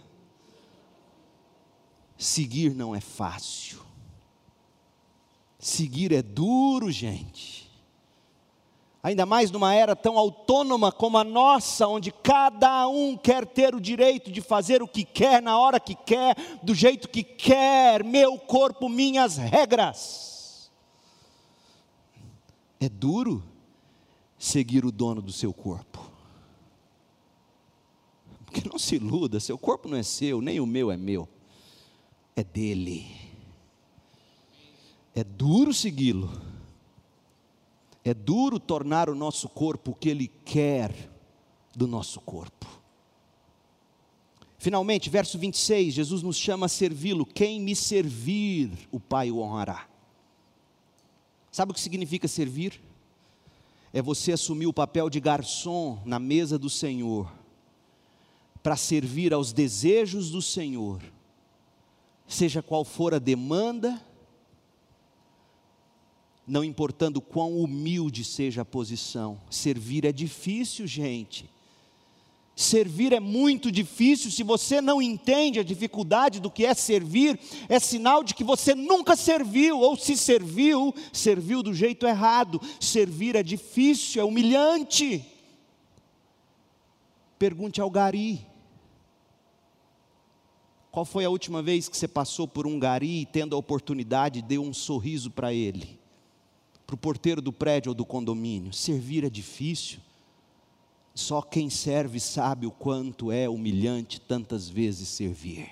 [2.19, 3.79] seguir não é fácil.
[5.57, 7.66] Seguir é duro, gente
[9.07, 13.81] ainda mais numa era tão autônoma como a nossa, onde cada um quer ter o
[13.81, 18.37] direito de fazer o que quer, na hora que quer, do jeito que quer, meu
[18.37, 20.73] corpo, minhas regras.
[22.81, 23.45] É duro
[24.37, 26.11] seguir o dono do seu corpo.
[28.45, 31.29] Porque não se iluda, seu corpo não é seu, nem o meu é meu,
[32.35, 33.07] é dele.
[35.15, 36.56] É duro segui-lo
[38.09, 41.11] é duro tornar o nosso corpo o que Ele quer
[41.75, 42.65] do nosso corpo.
[44.57, 47.27] Finalmente, verso 26, Jesus nos chama a servi-lo.
[47.27, 49.89] Quem me servir, o Pai o honrará.
[51.51, 52.81] Sabe o que significa servir?
[53.93, 57.29] É você assumir o papel de garçom na mesa do Senhor,
[58.63, 61.03] para servir aos desejos do Senhor,
[62.29, 64.01] seja qual for a demanda,
[66.47, 69.41] não importando quão humilde seja a posição.
[69.51, 71.51] Servir é difícil, gente.
[72.55, 74.31] Servir é muito difícil.
[74.31, 78.75] Se você não entende a dificuldade do que é servir, é sinal de que você
[78.75, 82.61] nunca serviu, ou se serviu, serviu do jeito errado.
[82.81, 85.23] Servir é difícil, é humilhante.
[87.39, 88.47] Pergunte ao Gari.
[90.91, 94.41] Qual foi a última vez que você passou por um Gari e, tendo a oportunidade,
[94.41, 96.06] deu um sorriso para ele?
[96.87, 98.73] Para o porteiro do prédio ou do condomínio.
[98.73, 99.99] Servir é difícil.
[101.15, 105.71] Só quem serve sabe o quanto é humilhante tantas vezes servir.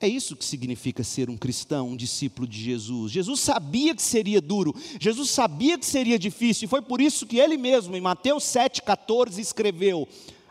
[0.00, 3.10] É isso que significa ser um cristão, um discípulo de Jesus.
[3.10, 7.38] Jesus sabia que seria duro, Jesus sabia que seria difícil, e foi por isso que
[7.38, 10.06] ele mesmo, em Mateus 7,14, escreveu: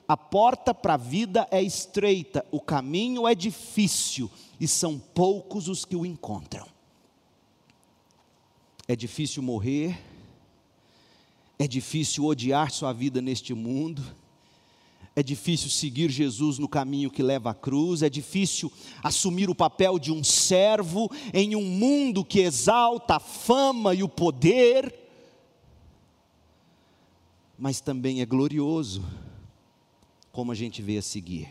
[0.06, 5.86] A porta para a vida é estreita, o caminho é difícil, e são poucos os
[5.86, 6.77] que o encontram.
[8.88, 10.00] É difícil morrer,
[11.60, 14.02] é difícil odiar sua vida neste mundo,
[15.14, 18.72] é difícil seguir Jesus no caminho que leva à cruz, é difícil
[19.04, 24.08] assumir o papel de um servo em um mundo que exalta a fama e o
[24.08, 24.94] poder,
[27.58, 29.04] mas também é glorioso,
[30.32, 31.50] como a gente vê a seguir.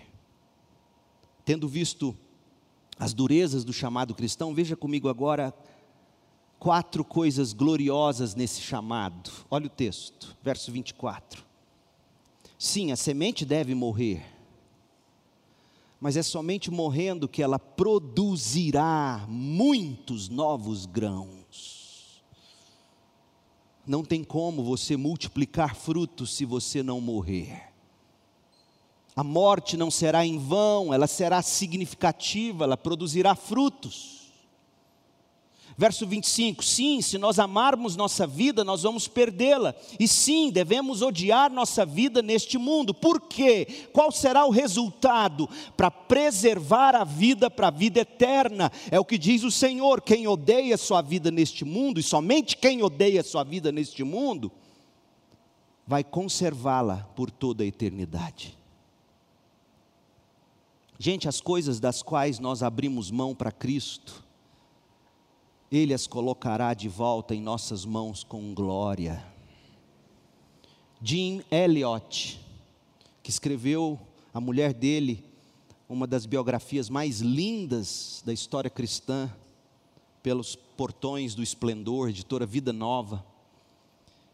[1.45, 2.17] Tendo visto
[2.99, 5.53] as durezas do chamado cristão, veja comigo agora
[6.59, 9.31] quatro coisas gloriosas nesse chamado.
[9.51, 11.45] Olha o texto, verso 24.
[12.59, 14.25] Sim, a semente deve morrer,
[16.01, 22.23] mas é somente morrendo que ela produzirá muitos novos grãos.
[23.87, 27.73] Não tem como você multiplicar frutos se você não morrer.
[29.15, 34.26] A morte não será em vão, ela será significativa, ela produzirá frutos.
[35.79, 39.75] Verso 25: Sim, se nós amarmos nossa vida, nós vamos perdê-la.
[40.01, 42.95] E sim, devemos odiar nossa vida neste mundo.
[42.95, 43.89] Por quê?
[43.93, 45.47] Qual será o resultado?
[45.77, 48.73] Para preservar a vida para a vida eterna.
[48.91, 52.83] É o que diz o Senhor: quem odeia sua vida neste mundo, e somente quem
[52.83, 54.51] odeia sua vida neste mundo,
[55.87, 58.57] vai conservá-la por toda a eternidade.
[60.99, 64.26] Gente, as coisas das quais nós abrimos mão para Cristo,
[65.71, 69.25] ele as colocará de volta em nossas mãos com glória.
[71.03, 72.41] Jim Elliot,
[73.23, 73.99] que escreveu
[74.33, 75.25] a mulher dele,
[75.89, 79.31] uma das biografias mais lindas da história cristã,
[80.23, 83.25] pelos portões do esplendor, editora Vida Nova.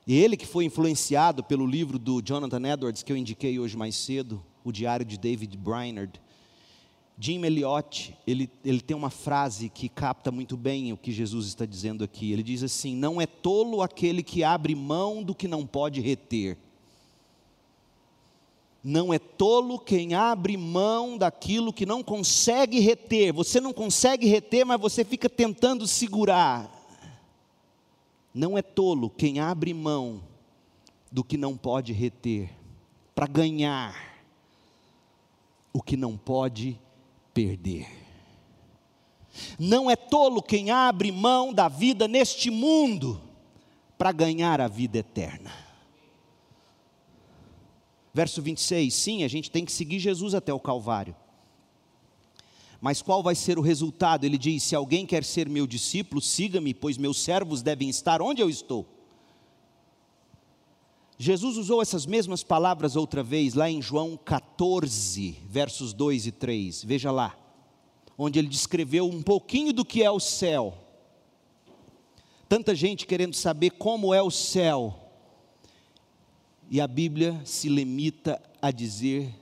[0.07, 3.95] E ele que foi influenciado pelo livro do Jonathan Edwards, que eu indiquei hoje mais
[3.95, 6.19] cedo, o Diário de David Brainerd.
[7.19, 11.67] Jim Elliot, ele, ele tem uma frase que capta muito bem o que Jesus está
[11.67, 12.33] dizendo aqui.
[12.33, 16.59] Ele diz assim: Não é tolo aquele que abre mão do que não pode reter.
[18.83, 23.33] Não é tolo quem abre mão daquilo que não consegue reter.
[23.33, 26.69] Você não consegue reter, mas você fica tentando segurar.
[28.35, 30.23] Não é tolo quem abre mão
[31.13, 32.51] do que não pode reter,
[33.15, 33.95] para ganhar
[35.73, 36.81] o que não pode
[37.33, 37.87] perder.
[39.59, 43.21] Não é tolo quem abre mão da vida neste mundo
[43.97, 45.53] para ganhar a vida eterna.
[48.13, 51.17] Verso 26, sim, a gente tem que seguir Jesus até o Calvário.
[52.81, 54.25] Mas qual vai ser o resultado?
[54.25, 58.43] Ele diz: Se alguém quer ser meu discípulo, siga-me, pois meus servos devem estar onde
[58.43, 58.87] eu estou.
[61.23, 66.83] Jesus usou essas mesmas palavras outra vez, lá em João 14, versos 2 e 3.
[66.83, 67.39] Veja lá,
[68.19, 70.77] onde ele descreveu um pouquinho do que é o céu.
[72.49, 74.99] Tanta gente querendo saber como é o céu,
[76.69, 79.33] e a Bíblia se limita a dizer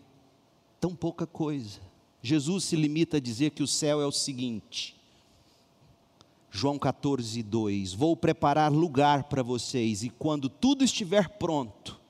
[0.78, 1.80] tão pouca coisa.
[2.20, 4.99] Jesus se limita a dizer que o céu é o seguinte:
[6.50, 12.00] João 14, 2: Vou preparar lugar para vocês, e quando tudo estiver pronto,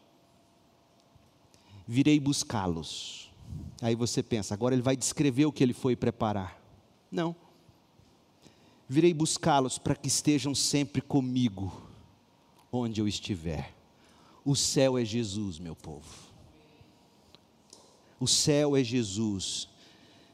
[1.87, 3.31] virei buscá-los.
[3.83, 6.61] Aí você pensa, agora ele vai descrever o que ele foi preparar.
[7.11, 7.35] Não.
[8.89, 11.73] Virei buscá-los para que estejam sempre comigo,
[12.73, 13.75] onde eu estiver.
[14.45, 16.09] O céu é Jesus, meu povo.
[18.19, 19.70] O céu é Jesus.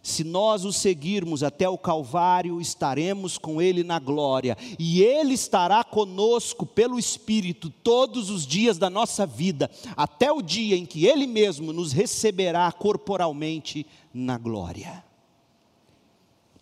[0.07, 5.82] Se nós o seguirmos até o Calvário, estaremos com Ele na glória, e Ele estará
[5.82, 11.26] conosco pelo Espírito todos os dias da nossa vida, até o dia em que Ele
[11.26, 13.84] mesmo nos receberá corporalmente
[14.14, 15.04] na glória.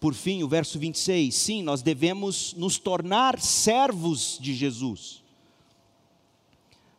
[0.00, 5.22] Por fim, o verso 26, sim, nós devemos nos tornar servos de Jesus.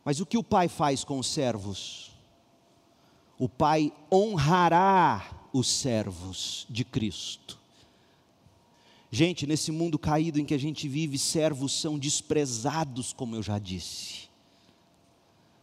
[0.04, 2.12] Mas o que o Pai faz com os servos?
[3.40, 7.58] O Pai honrará os servos de Cristo.
[9.10, 13.58] Gente, nesse mundo caído em que a gente vive, servos são desprezados, como eu já
[13.58, 14.28] disse.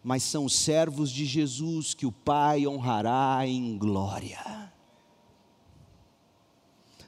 [0.03, 4.73] Mas são os servos de Jesus que o Pai honrará em glória.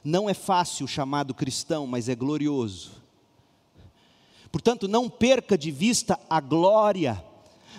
[0.03, 2.91] Não é fácil o chamado cristão, mas é glorioso.
[4.51, 7.25] Portanto, não perca de vista a glória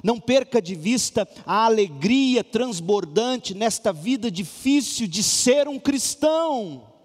[0.02, 6.95] não perca de vista a alegria transbordante nesta vida difícil de ser um cristão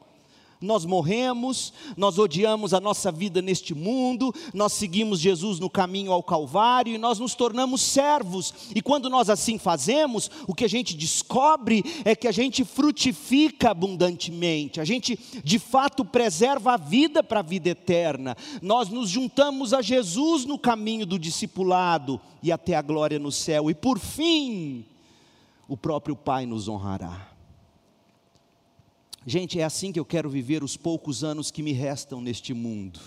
[0.62, 6.22] nós morremos, nós odiamos a nossa vida neste mundo, nós seguimos Jesus no caminho ao
[6.22, 8.54] Calvário e nós nos tornamos servos.
[8.76, 13.72] E quando nós assim fazemos, o que a gente descobre é que a gente frutifica
[13.72, 18.38] abundantemente, a gente de fato preserva a vida para a vida eterna.
[18.62, 23.70] Nós nos juntamos a Jesus no caminho do discipulado e até a glória no céu.
[23.72, 24.86] E por fim,
[25.68, 27.31] o próprio Pai nos honrará.
[29.26, 33.00] Gente, é assim que eu quero viver os poucos anos que me restam neste mundo.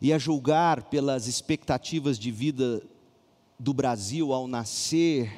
[0.00, 2.82] E a julgar pelas expectativas de vida
[3.56, 5.32] do Brasil ao nascer,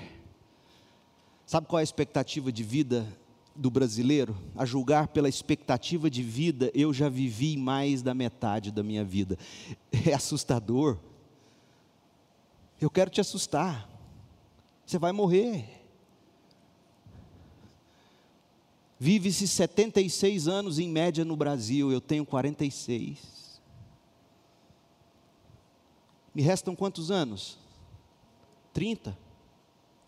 [1.45, 3.07] sabe qual é a expectativa de vida
[3.55, 4.35] do brasileiro?
[4.57, 9.39] A julgar pela expectativa de vida, eu já vivi mais da metade da minha vida.
[10.07, 10.99] É assustador.
[12.81, 13.87] Eu quero te assustar.
[14.87, 15.84] Você vai morrer.
[18.99, 23.61] Vive-se 76 anos em média no Brasil, eu tenho 46.
[26.35, 27.59] Me restam quantos anos?
[28.73, 29.17] 30?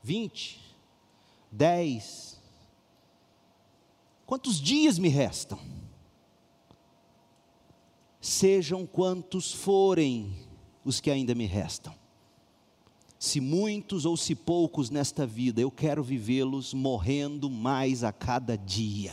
[0.02, 0.60] 20?
[1.50, 2.40] 10?
[4.24, 5.58] Quantos dias me restam?
[8.20, 10.36] Sejam quantos forem
[10.84, 11.94] os que ainda me restam
[13.26, 19.12] se muitos ou se poucos nesta vida, eu quero vivê-los morrendo mais a cada dia,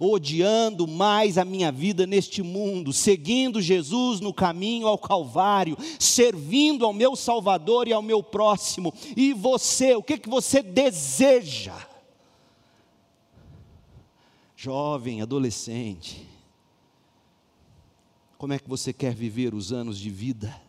[0.00, 6.94] odiando mais a minha vida neste mundo, seguindo Jesus no caminho ao Calvário, servindo ao
[6.94, 8.92] meu Salvador e ao meu próximo.
[9.14, 11.76] E você, o que, que você deseja?
[14.56, 16.26] Jovem, adolescente,
[18.38, 20.63] como é que você quer viver os anos de vida?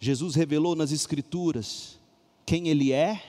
[0.00, 1.98] Jesus revelou nas Escrituras
[2.46, 3.22] quem Ele é,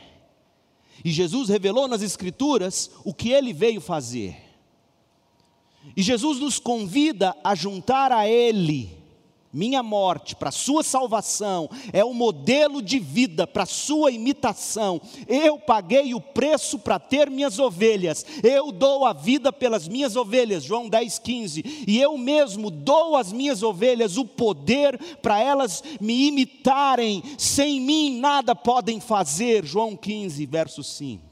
[1.03, 4.37] e Jesus revelou nas Escrituras o que Ele veio fazer.
[5.95, 8.98] E Jesus nos convida a juntar a Ele
[9.51, 15.01] minha morte para sua salvação, é o modelo de vida para sua imitação.
[15.27, 20.63] Eu paguei o preço para ter minhas ovelhas, eu dou a vida pelas minhas ovelhas,
[20.63, 26.27] João 10, 15, e eu mesmo dou às minhas ovelhas o poder para elas me
[26.27, 31.28] imitarem, sem mim nada podem fazer, João 15, verso 5.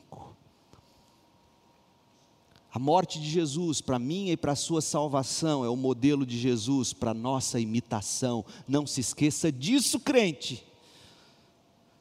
[2.77, 6.37] A morte de Jesus para minha e para a sua salvação é o modelo de
[6.37, 8.45] Jesus para nossa imitação.
[8.67, 10.63] Não se esqueça disso, crente.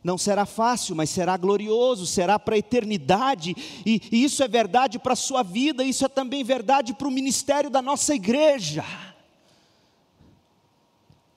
[0.05, 3.57] Não será fácil, mas será glorioso, será para a eternidade,
[3.87, 7.11] e, e isso é verdade para a sua vida, isso é também verdade para o
[7.11, 8.85] ministério da nossa igreja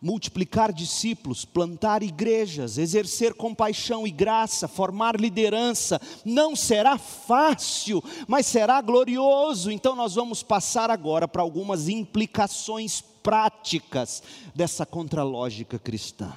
[0.01, 8.81] multiplicar discípulos, plantar igrejas, exercer compaixão e graça, formar liderança, não será fácil, mas será
[8.81, 9.71] glorioso.
[9.71, 14.23] Então, nós vamos passar agora para algumas implicações práticas
[14.55, 16.33] dessa contralógica cristã.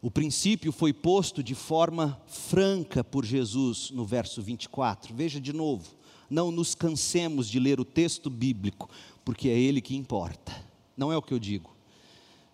[0.00, 5.14] O princípio foi posto de forma franca por Jesus no verso 24.
[5.14, 5.88] Veja de novo,
[6.28, 8.90] não nos cansemos de ler o texto bíblico,
[9.24, 10.71] porque é ele que importa.
[11.02, 11.74] Não é o que eu digo,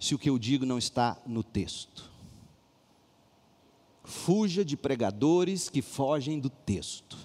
[0.01, 2.11] se o que eu digo não está no texto.
[4.03, 7.19] Fuja de pregadores que fogem do texto.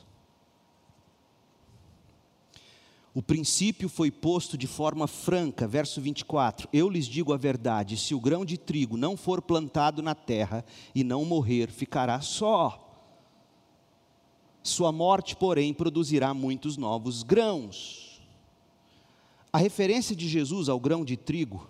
[3.13, 8.13] O princípio foi posto de forma franca, verso 24: Eu lhes digo a verdade: se
[8.13, 13.01] o grão de trigo não for plantado na terra e não morrer, ficará só.
[14.61, 18.02] Sua morte, porém, produzirá muitos novos grãos.
[19.53, 21.69] A referência de Jesus ao grão de trigo,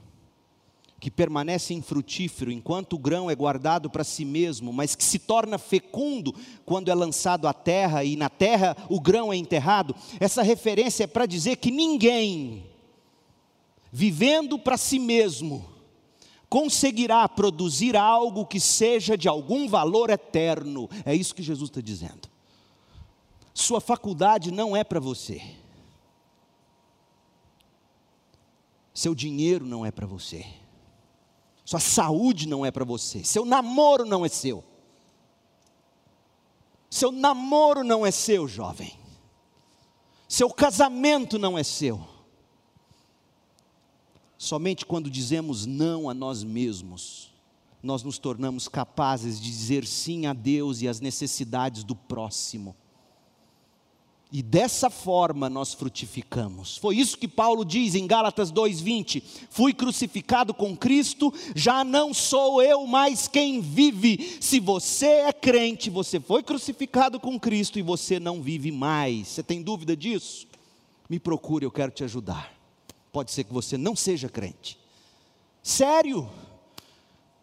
[1.01, 5.57] que permanece infrutífero enquanto o grão é guardado para si mesmo, mas que se torna
[5.57, 6.33] fecundo
[6.65, 11.07] quando é lançado à terra e na terra o grão é enterrado, essa referência é
[11.07, 12.65] para dizer que ninguém,
[13.91, 15.65] vivendo para si mesmo,
[16.47, 20.89] conseguirá produzir algo que seja de algum valor eterno.
[21.03, 22.29] É isso que Jesus está dizendo.
[23.53, 25.41] Sua faculdade não é para você.
[28.93, 30.45] Seu dinheiro não é para você.
[31.65, 33.23] Sua saúde não é para você.
[33.23, 34.63] Seu namoro não é seu.
[36.89, 38.93] Seu namoro não é seu, jovem.
[40.27, 42.05] Seu casamento não é seu.
[44.37, 47.33] Somente quando dizemos não a nós mesmos,
[47.81, 52.75] nós nos tornamos capazes de dizer sim a Deus e às necessidades do próximo.
[54.35, 56.75] E dessa forma nós frutificamos.
[56.77, 62.59] Foi isso que Paulo diz em Gálatas 2:20: Fui crucificado com Cristo, já não sou
[62.59, 64.39] eu mais quem vive.
[64.41, 69.27] Se você é crente, você foi crucificado com Cristo e você não vive mais.
[69.27, 70.47] Você tem dúvida disso?
[71.07, 72.51] Me procure, eu quero te ajudar.
[73.11, 74.79] Pode ser que você não seja crente.
[75.61, 76.27] Sério?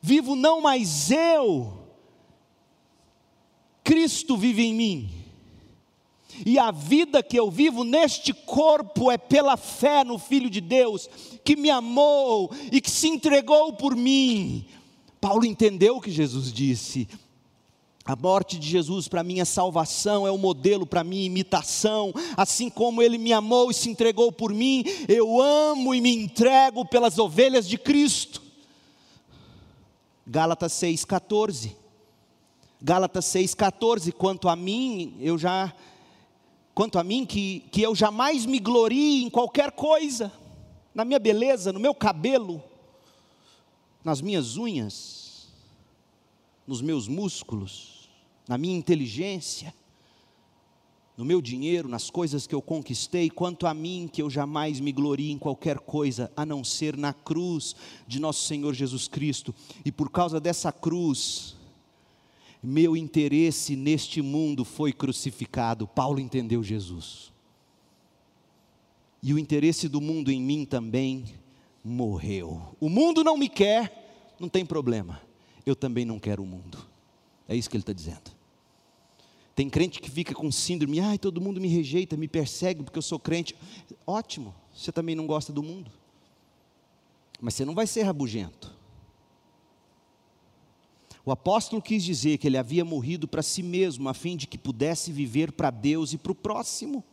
[0.02, 1.72] Vivo não mais eu.
[3.84, 5.19] Cristo vive em mim
[6.44, 11.08] e a vida que eu vivo neste corpo é pela fé no Filho de Deus,
[11.44, 14.66] que me amou e que se entregou por mim.
[15.20, 17.08] Paulo entendeu o que Jesus disse.
[18.04, 23.02] A morte de Jesus para minha salvação é o modelo para minha imitação, assim como
[23.02, 27.68] ele me amou e se entregou por mim, eu amo e me entrego pelas ovelhas
[27.68, 28.42] de Cristo.
[30.26, 31.76] Gálatas 6,14.
[32.82, 35.72] Gálatas 6,14, quanto a mim, eu já
[36.80, 40.32] quanto a mim, que, que eu jamais me glorie em qualquer coisa,
[40.94, 42.64] na minha beleza, no meu cabelo,
[44.02, 45.50] nas minhas unhas,
[46.66, 48.08] nos meus músculos,
[48.48, 49.74] na minha inteligência,
[51.18, 54.90] no meu dinheiro, nas coisas que eu conquistei, quanto a mim, que eu jamais me
[54.90, 57.76] glorie em qualquer coisa, a não ser na cruz
[58.08, 59.54] de nosso Senhor Jesus Cristo,
[59.84, 61.59] e por causa dessa cruz,
[62.62, 65.86] meu interesse neste mundo foi crucificado.
[65.86, 67.32] Paulo entendeu Jesus.
[69.22, 71.24] E o interesse do mundo em mim também
[71.84, 72.74] morreu.
[72.78, 75.20] O mundo não me quer, não tem problema.
[75.64, 76.78] Eu também não quero o mundo.
[77.48, 78.30] É isso que ele está dizendo.
[79.54, 83.02] Tem crente que fica com síndrome, ai, todo mundo me rejeita, me persegue porque eu
[83.02, 83.54] sou crente.
[84.06, 85.90] Ótimo, você também não gosta do mundo.
[87.40, 88.74] Mas você não vai ser rabugento.
[91.30, 94.58] O apóstolo quis dizer que ele havia morrido para si mesmo, a fim de que
[94.58, 97.04] pudesse viver para Deus e para o próximo.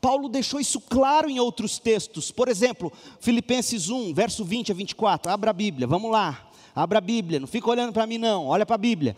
[0.00, 5.30] Paulo deixou isso claro em outros textos, por exemplo, Filipenses 1, verso 20 a 24.
[5.30, 6.50] Abra a Bíblia, vamos lá.
[6.74, 9.14] Abra a Bíblia, não fica olhando para mim, não, olha para a Bíblia.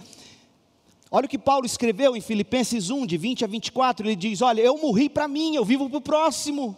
[1.10, 4.06] Olha o que Paulo escreveu em Filipenses 1, de 20 a 24.
[4.06, 6.76] Ele diz: Olha, eu morri para mim, eu vivo para o próximo.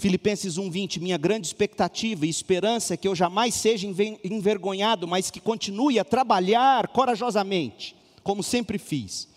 [0.00, 3.86] Filipenses 1:20, minha grande expectativa e esperança é que eu jamais seja
[4.24, 9.28] envergonhado, mas que continue a trabalhar corajosamente, como sempre fiz.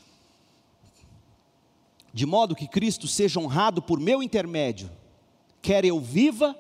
[2.14, 4.90] De modo que Cristo seja honrado por meu intermédio,
[5.62, 6.58] quer eu viva,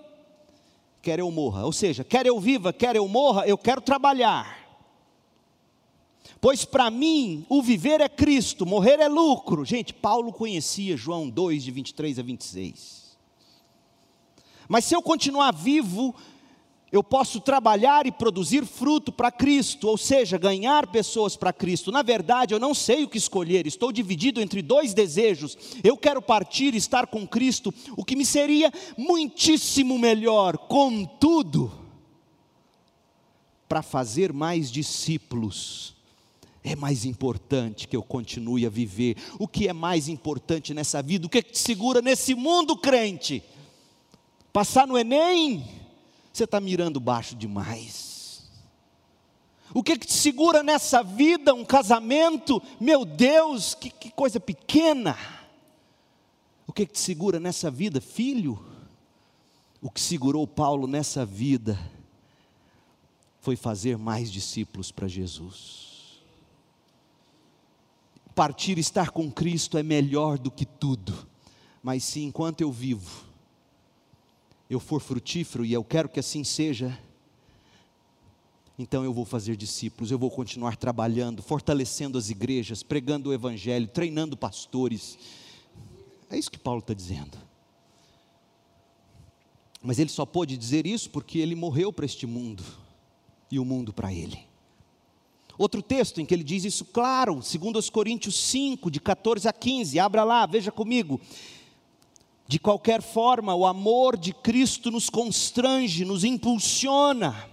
[1.01, 1.63] quer eu morra.
[1.63, 4.59] Ou seja, quer eu viva, quer eu morra, eu quero trabalhar.
[6.41, 9.63] Pois para mim o viver é Cristo, morrer é lucro.
[9.63, 13.02] Gente, Paulo conhecia João 2, de 23 a 26.
[14.67, 16.15] Mas se eu continuar vivo,
[16.93, 21.91] eu posso trabalhar e produzir fruto para Cristo, ou seja, ganhar pessoas para Cristo.
[21.91, 25.57] Na verdade, eu não sei o que escolher, estou dividido entre dois desejos.
[25.83, 30.55] Eu quero partir e estar com Cristo, o que me seria muitíssimo melhor.
[30.55, 31.71] Contudo,
[33.67, 35.95] para fazer mais discípulos,
[36.63, 39.17] é mais importante que eu continue a viver.
[39.39, 41.25] O que é mais importante nessa vida?
[41.25, 43.41] O que, é que te segura nesse mundo, crente?
[44.53, 45.67] Passar no Enem,
[46.31, 48.47] você está mirando baixo demais.
[49.73, 51.55] O que, que te segura nessa vida?
[51.55, 52.61] Um casamento?
[52.79, 55.17] Meu Deus, que, que coisa pequena.
[56.67, 57.99] O que, que te segura nessa vida?
[57.99, 58.63] Filho?
[59.81, 61.79] O que segurou Paulo nessa vida
[63.41, 66.21] foi fazer mais discípulos para Jesus.
[68.35, 71.27] Partir e estar com Cristo é melhor do que tudo,
[71.81, 73.32] mas se enquanto eu vivo,
[74.69, 76.97] eu for frutífero, e eu quero que assim seja,
[78.77, 83.87] então eu vou fazer discípulos, eu vou continuar trabalhando, fortalecendo as igrejas, pregando o Evangelho,
[83.87, 85.17] treinando pastores.
[86.29, 87.37] É isso que Paulo está dizendo.
[89.81, 92.63] Mas ele só pôde dizer isso porque ele morreu para este mundo
[93.51, 94.39] e o mundo para ele.
[95.57, 99.99] Outro texto em que ele diz isso claro, 2 Coríntios 5, de 14 a 15,
[99.99, 101.21] abra lá, veja comigo.
[102.53, 107.49] De qualquer forma, o amor de Cristo nos constrange, nos impulsiona.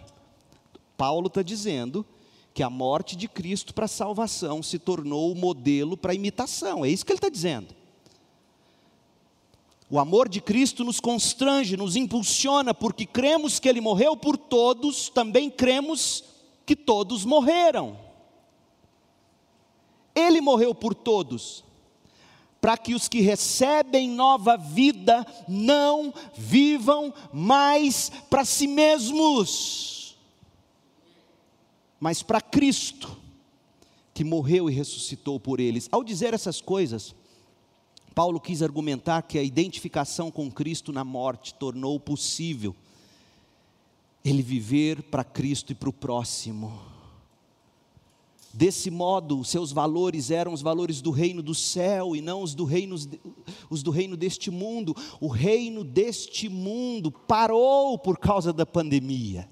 [0.95, 2.05] Paulo está dizendo
[2.53, 6.85] que a morte de Cristo para a salvação se tornou o modelo para a imitação,
[6.85, 7.75] é isso que ele está dizendo.
[9.89, 15.09] O amor de Cristo nos constrange, nos impulsiona, porque cremos que Ele morreu por todos,
[15.09, 16.25] também cremos
[16.67, 17.97] que todos morreram.
[20.15, 21.65] Ele morreu por todos,
[22.61, 30.17] para que os que recebem nova vida não vivam mais para si mesmos,
[31.99, 33.17] mas para Cristo,
[34.13, 35.89] que morreu e ressuscitou por eles.
[35.91, 37.15] Ao dizer essas coisas,
[38.15, 42.75] Paulo quis argumentar que a identificação com Cristo na morte tornou possível
[44.25, 47.00] ele viver para Cristo e para o próximo.
[48.53, 52.65] Desse modo, seus valores eram os valores do reino do céu e não os do
[52.65, 52.97] reino,
[53.69, 54.95] os do reino deste mundo.
[55.21, 59.49] O reino deste mundo parou por causa da pandemia.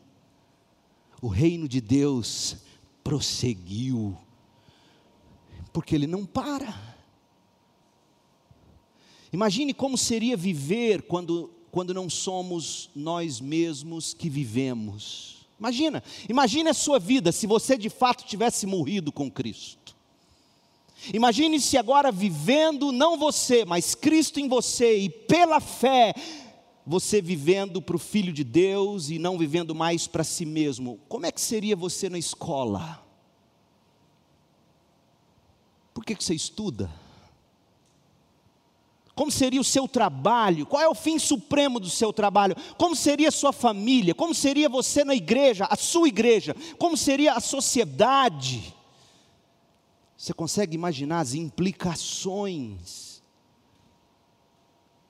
[1.23, 2.57] O reino de Deus
[3.05, 4.17] prosseguiu,
[5.73, 6.97] porque ele não para.
[9.33, 15.38] Imagine como seria viver quando, quando não somos nós mesmos que vivemos.
[15.59, 19.97] Imagina, imagine a sua vida se você de fato tivesse morrido com Cristo.
[21.13, 26.15] Imagine se agora vivendo não você, mas Cristo em você e pela fé
[26.87, 30.99] você vivendo para o Filho de Deus e não vivendo mais para si mesmo.
[31.09, 33.05] Como é que seria você na escola?
[35.93, 36.91] Por que, que você estuda?
[39.19, 40.65] Como seria o seu trabalho?
[40.65, 42.55] Qual é o fim supremo do seu trabalho?
[42.77, 44.15] Como seria a sua família?
[44.15, 46.55] Como seria você na igreja, a sua igreja?
[46.79, 48.73] Como seria a sociedade?
[50.17, 53.21] Você consegue imaginar as implicações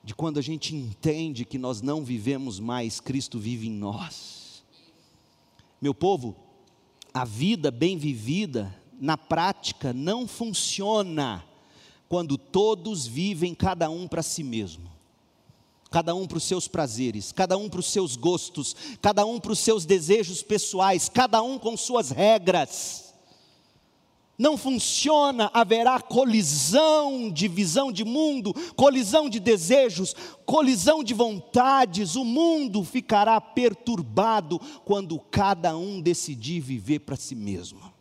[0.03, 4.63] de quando a gente entende que nós não vivemos mais, Cristo vive em nós?
[5.79, 6.35] Meu povo,
[7.13, 11.47] a vida bem vivida, na prática, não funciona
[12.09, 14.89] quando todos vivem cada um para si mesmo,
[15.91, 19.51] cada um para os seus prazeres, cada um para os seus gostos, cada um para
[19.51, 23.13] os seus desejos pessoais, cada um com suas regras.
[24.39, 32.23] Não funciona, haverá colisão de visão de mundo, colisão de desejos, colisão de vontades, o
[32.25, 37.93] mundo ficará perturbado quando cada um decidir viver para si mesmo.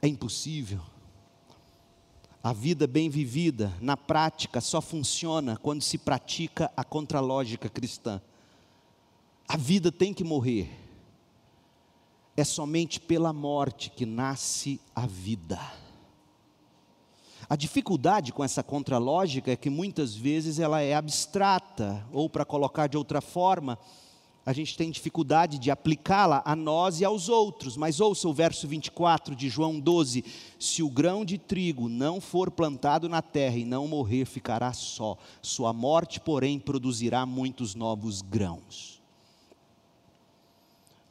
[0.00, 0.89] É impossível.
[2.42, 8.20] A vida bem vivida, na prática, só funciona quando se pratica a contralógica cristã.
[9.46, 10.70] A vida tem que morrer.
[12.34, 15.60] É somente pela morte que nasce a vida.
[17.46, 22.86] A dificuldade com essa contralógica é que muitas vezes ela é abstrata, ou para colocar
[22.86, 23.78] de outra forma,
[24.50, 27.76] a gente tem dificuldade de aplicá-la a nós e aos outros.
[27.76, 30.24] Mas ouça o verso 24 de João 12:
[30.58, 35.16] Se o grão de trigo não for plantado na terra e não morrer, ficará só.
[35.40, 39.00] Sua morte, porém, produzirá muitos novos grãos.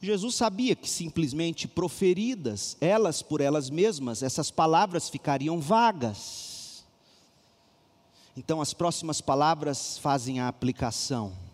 [0.02, 6.84] Jesus sabia que simplesmente proferidas, elas por elas mesmas, essas palavras ficariam vagas.
[8.36, 11.49] Então as próximas palavras fazem a aplicação.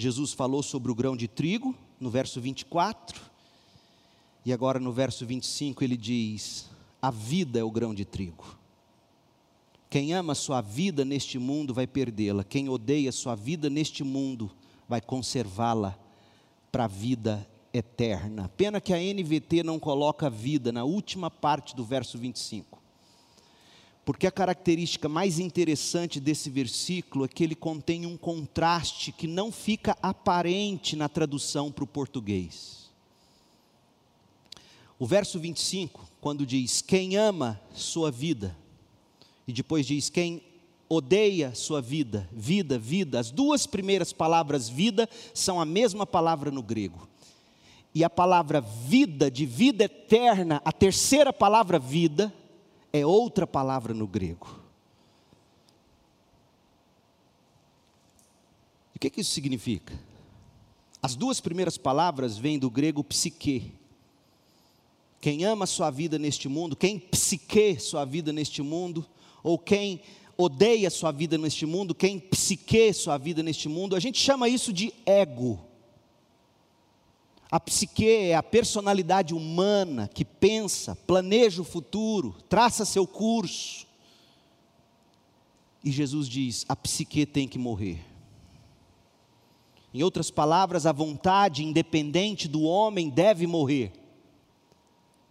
[0.00, 3.20] Jesus falou sobre o grão de trigo, no verso 24,
[4.46, 6.70] e agora no verso 25 ele diz:
[7.02, 8.56] A vida é o grão de trigo.
[9.90, 14.48] Quem ama sua vida neste mundo vai perdê-la, quem odeia sua vida neste mundo
[14.88, 15.98] vai conservá-la
[16.70, 17.44] para a vida
[17.74, 18.48] eterna.
[18.56, 22.80] Pena que a NVT não coloca vida na última parte do verso 25.
[24.08, 29.52] Porque a característica mais interessante desse versículo é que ele contém um contraste que não
[29.52, 32.90] fica aparente na tradução para o português.
[34.98, 38.56] O verso 25, quando diz: Quem ama sua vida,
[39.46, 40.42] e depois diz: Quem
[40.88, 43.20] odeia sua vida, vida, vida.
[43.20, 47.06] As duas primeiras palavras vida são a mesma palavra no grego.
[47.94, 52.32] E a palavra vida, de vida eterna, a terceira palavra vida,
[52.92, 54.60] é outra palavra no grego.
[58.94, 59.98] O que, que isso significa?
[61.00, 63.72] As duas primeiras palavras vêm do grego psique.
[65.20, 69.06] Quem ama sua vida neste mundo, quem psique sua vida neste mundo,
[69.42, 70.00] ou quem
[70.36, 74.72] odeia sua vida neste mundo, quem psique sua vida neste mundo, a gente chama isso
[74.72, 75.67] de ego.
[77.50, 83.86] A psique é a personalidade humana que pensa, planeja o futuro, traça seu curso.
[85.82, 88.04] E Jesus diz: a psique tem que morrer.
[89.94, 93.92] Em outras palavras, a vontade independente do homem deve morrer,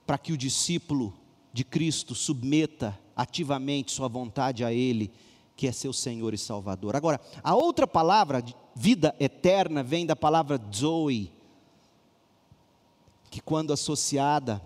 [0.05, 1.13] para que o discípulo
[1.53, 5.11] de Cristo submeta ativamente sua vontade a Ele,
[5.55, 6.95] que é seu Senhor e Salvador.
[6.95, 8.43] Agora, a outra palavra,
[8.76, 11.36] vida eterna, vem da palavra Zoe,
[13.30, 14.61] que quando associada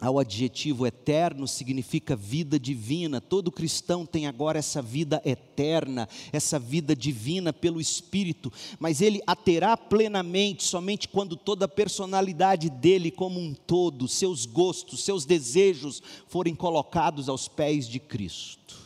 [0.00, 3.20] ao adjetivo eterno significa vida divina.
[3.20, 9.34] Todo cristão tem agora essa vida eterna, essa vida divina pelo Espírito, mas ele a
[9.34, 16.02] terá plenamente somente quando toda a personalidade dele, como um todo, seus gostos, seus desejos
[16.28, 18.78] forem colocados aos pés de Cristo.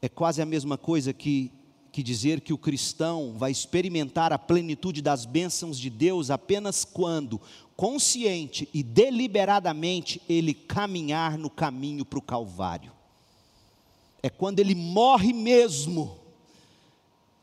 [0.00, 1.50] É quase a mesma coisa que
[1.92, 7.38] que dizer que o cristão vai experimentar a plenitude das bênçãos de Deus apenas quando,
[7.76, 12.92] consciente e deliberadamente, ele caminhar no caminho para o Calvário.
[14.22, 16.18] É quando ele morre mesmo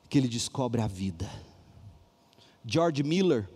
[0.09, 1.29] que ele descobre a vida.
[2.65, 3.47] George Miller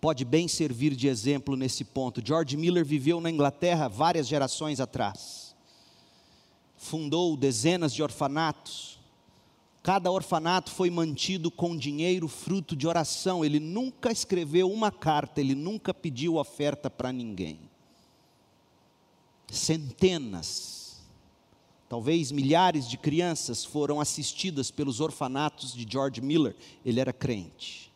[0.00, 2.22] pode bem servir de exemplo nesse ponto.
[2.24, 5.54] George Miller viveu na Inglaterra várias gerações atrás.
[6.74, 8.97] Fundou dezenas de orfanatos
[9.88, 13.42] Cada orfanato foi mantido com dinheiro fruto de oração.
[13.42, 17.58] Ele nunca escreveu uma carta, ele nunca pediu oferta para ninguém.
[19.50, 21.00] Centenas,
[21.88, 26.54] talvez milhares de crianças foram assistidas pelos orfanatos de George Miller.
[26.84, 27.90] Ele era crente.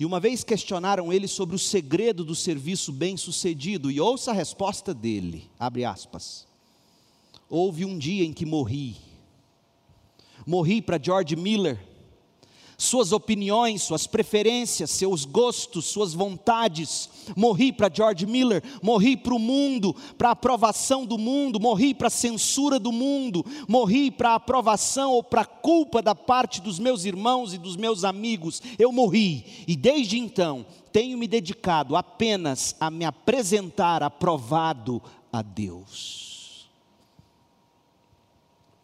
[0.00, 4.94] E uma vez questionaram ele sobre o segredo do serviço bem-sucedido, e ouça a resposta
[4.94, 6.46] dele, abre aspas.
[7.50, 8.96] Houve um dia em que morri,
[10.46, 11.76] Morri para George Miller.
[12.78, 17.08] Suas opiniões, suas preferências, seus gostos, suas vontades.
[17.34, 22.08] Morri para George Miller, morri para o mundo, para a aprovação do mundo, morri para
[22.08, 26.78] a censura do mundo, morri para a aprovação ou para a culpa da parte dos
[26.78, 28.62] meus irmãos e dos meus amigos.
[28.78, 36.25] Eu morri e desde então tenho me dedicado apenas a me apresentar aprovado a Deus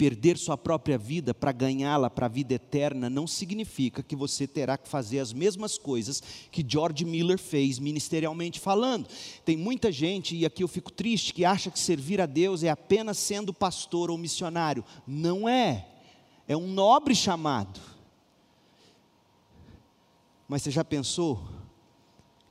[0.02, 4.76] perder sua própria vida para ganhá-la para a vida eterna não significa que você terá
[4.76, 9.06] que fazer as mesmas coisas que George Miller fez ministerialmente falando.
[9.44, 12.68] Tem muita gente, e aqui eu fico triste, que acha que servir a Deus é
[12.68, 14.84] apenas sendo pastor ou missionário.
[15.06, 15.86] Não é.
[16.48, 17.78] É um nobre chamado.
[20.48, 21.48] Mas você já pensou?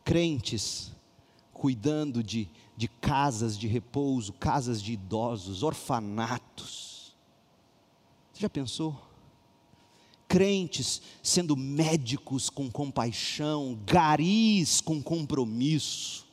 [0.05, 0.93] Crentes
[1.51, 2.47] cuidando de,
[2.77, 6.90] de casas de repouso, casas de idosos, orfanatos
[8.41, 8.99] já pensou?
[10.27, 16.25] Crentes sendo médicos com compaixão, garis com compromisso.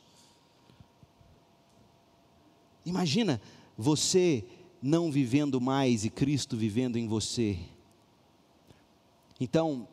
[2.85, 3.41] Imagina
[3.77, 4.43] você
[4.81, 7.57] não vivendo mais e Cristo vivendo em você.
[9.39, 9.87] Então,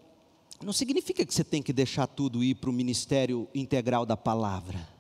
[0.62, 4.95] não significa que você tem que deixar tudo ir para o ministério integral da palavra.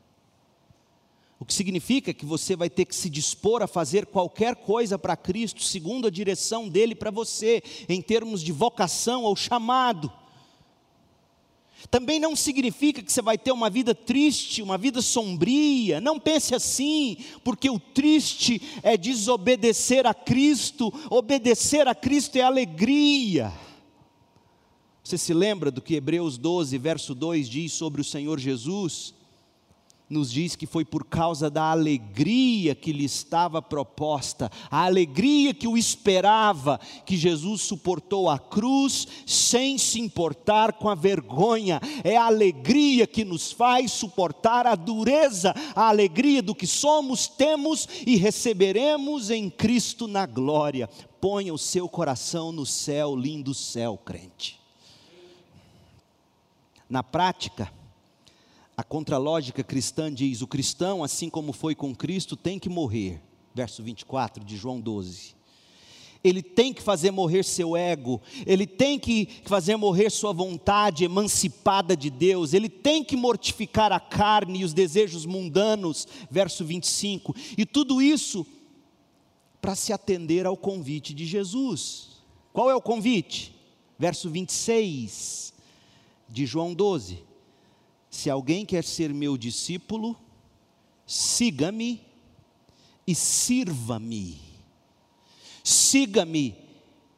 [1.38, 5.16] O que significa que você vai ter que se dispor a fazer qualquer coisa para
[5.16, 10.10] Cristo, segundo a direção dele para você, em termos de vocação ou chamado.
[11.90, 16.00] Também não significa que você vai ter uma vida triste, uma vida sombria.
[16.00, 23.52] Não pense assim, porque o triste é desobedecer a Cristo, obedecer a Cristo é alegria.
[25.04, 29.14] Você se lembra do que Hebreus 12, verso 2 diz sobre o Senhor Jesus?
[30.08, 35.66] Nos diz que foi por causa da alegria que lhe estava proposta, a alegria que
[35.66, 41.80] o esperava, que Jesus suportou a cruz sem se importar com a vergonha.
[42.04, 47.88] É a alegria que nos faz suportar a dureza, a alegria do que somos, temos
[48.06, 50.88] e receberemos em Cristo na glória.
[51.20, 54.60] Ponha o seu coração no céu, lindo céu, crente.
[56.88, 57.72] Na prática,
[58.76, 63.22] a contralógica cristã diz: o cristão, assim como foi com Cristo, tem que morrer.
[63.54, 65.34] Verso 24 de João 12.
[66.22, 71.96] Ele tem que fazer morrer seu ego, ele tem que fazer morrer sua vontade emancipada
[71.96, 76.06] de Deus, ele tem que mortificar a carne e os desejos mundanos.
[76.30, 77.34] Verso 25.
[77.56, 78.44] E tudo isso
[79.60, 82.08] para se atender ao convite de Jesus.
[82.52, 83.54] Qual é o convite?
[83.98, 85.54] Verso 26
[86.28, 87.24] de João 12
[88.16, 90.16] se alguém quer ser meu discípulo,
[91.06, 92.00] siga-me
[93.06, 94.40] e sirva-me.
[95.62, 96.56] Siga-me,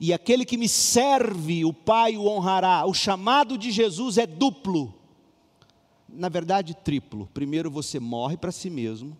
[0.00, 2.84] e aquele que me serve, o Pai o honrará.
[2.86, 4.94] O chamado de Jesus é duplo,
[6.08, 7.28] na verdade, triplo.
[7.34, 9.16] Primeiro você morre para si mesmo,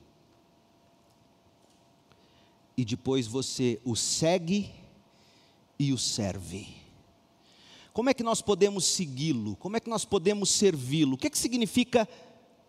[2.77, 4.71] e depois você o segue
[5.79, 6.88] e o serve.
[7.99, 9.57] Como é que nós podemos segui-lo?
[9.57, 11.15] Como é que nós podemos servi-lo?
[11.15, 12.09] O que, é que significa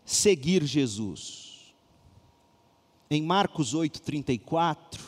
[0.04, 1.72] seguir Jesus?
[3.12, 5.00] Em Marcos 8,34,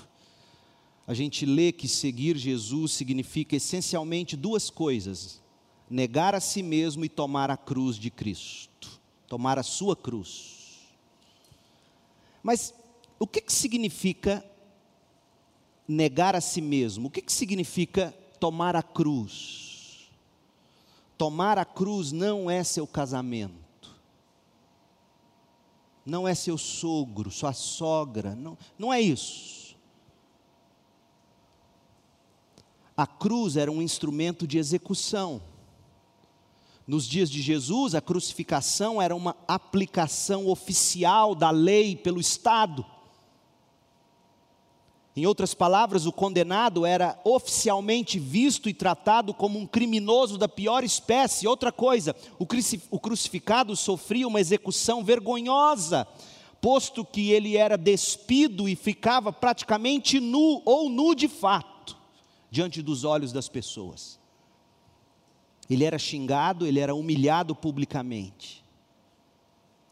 [1.07, 5.41] a gente lê que seguir Jesus significa essencialmente duas coisas:
[5.89, 10.87] negar a si mesmo e tomar a cruz de Cristo, tomar a sua cruz.
[12.43, 12.75] Mas
[13.17, 14.45] o que, que significa
[15.87, 17.07] negar a si mesmo?
[17.07, 19.70] O que, que significa tomar a cruz?
[21.21, 23.95] Tomar a cruz não é seu casamento,
[26.03, 29.77] não é seu sogro, sua sogra, não, não é isso.
[32.97, 35.43] A cruz era um instrumento de execução.
[36.87, 42.83] Nos dias de Jesus, a crucificação era uma aplicação oficial da lei pelo Estado.
[45.13, 50.85] Em outras palavras, o condenado era oficialmente visto e tratado como um criminoso da pior
[50.85, 51.47] espécie.
[51.47, 56.07] Outra coisa, o crucificado sofria uma execução vergonhosa,
[56.61, 61.97] posto que ele era despido e ficava praticamente nu, ou nu de fato,
[62.49, 64.17] diante dos olhos das pessoas.
[65.69, 68.60] Ele era xingado, ele era humilhado publicamente.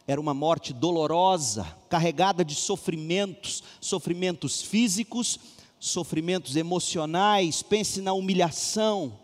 [0.09, 5.39] Era uma morte dolorosa, carregada de sofrimentos, sofrimentos físicos,
[5.79, 9.19] sofrimentos emocionais, pense na humilhação.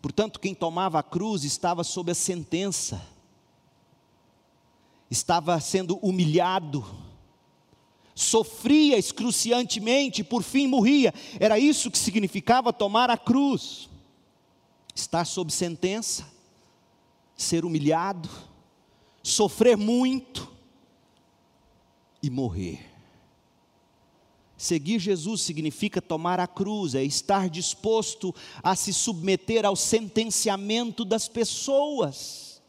[0.00, 3.04] Portanto, quem tomava a cruz estava sob a sentença,
[5.10, 6.86] estava sendo humilhado,
[8.14, 11.12] sofria excruciantemente por fim morria.
[11.40, 13.88] Era isso que significava tomar a cruz,
[14.94, 16.24] estar sob sentença,
[17.36, 18.30] ser humilhado
[19.26, 20.48] sofrer muito
[22.22, 22.78] e morrer.
[24.56, 31.28] Seguir Jesus significa tomar a cruz, é estar disposto a se submeter ao sentenciamento das
[31.28, 32.62] pessoas.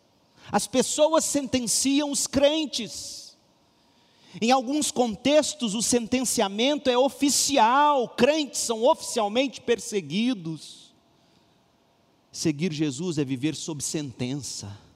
[0.51, 3.38] As pessoas sentenciam os crentes.
[4.41, 10.91] Em alguns contextos, o sentenciamento é oficial, crentes são oficialmente perseguidos.
[12.32, 14.87] Seguir Jesus é viver sob sentença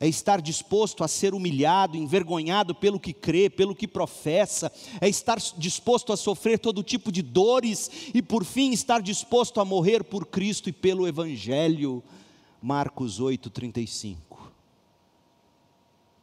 [0.00, 5.38] é estar disposto a ser humilhado, envergonhado pelo que crê, pelo que professa, é estar
[5.56, 10.26] disposto a sofrer todo tipo de dores e, por fim, estar disposto a morrer por
[10.26, 12.02] Cristo e pelo Evangelho.
[12.60, 14.52] Marcos 8, 35.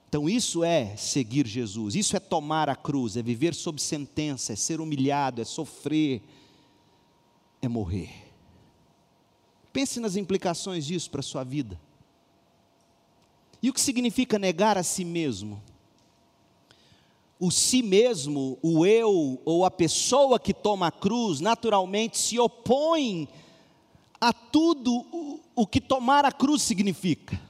[0.10, 4.56] Então, isso é seguir Jesus, isso é tomar a cruz, é viver sob sentença, é
[4.58, 6.22] ser humilhado, é sofrer,
[7.62, 8.10] é morrer.
[9.72, 11.80] Pense nas implicações disso para a sua vida.
[13.62, 15.62] E o que significa negar a si mesmo?
[17.42, 23.28] o si mesmo, o eu ou a pessoa que toma a cruz, naturalmente se opõe
[24.22, 27.42] a tudo o, o que tomar a cruz significa.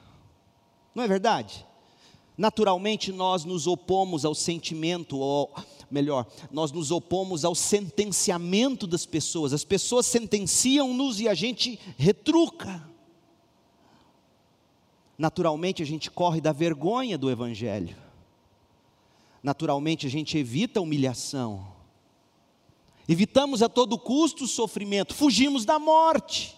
[0.94, 1.66] Não é verdade?
[2.38, 5.52] Naturalmente nós nos opomos ao sentimento, ou
[5.90, 9.52] melhor, nós nos opomos ao sentenciamento das pessoas.
[9.52, 12.90] As pessoas sentenciam-nos e a gente retruca.
[15.18, 17.96] Naturalmente a gente corre da vergonha do Evangelho.
[19.42, 21.66] Naturalmente a gente evita a humilhação.
[23.08, 26.56] Evitamos a todo custo o sofrimento, fugimos da morte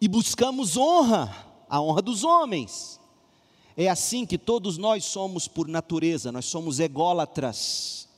[0.00, 3.00] e buscamos honra, a honra dos homens.
[3.76, 8.08] É assim que todos nós somos por natureza, nós somos ególatras.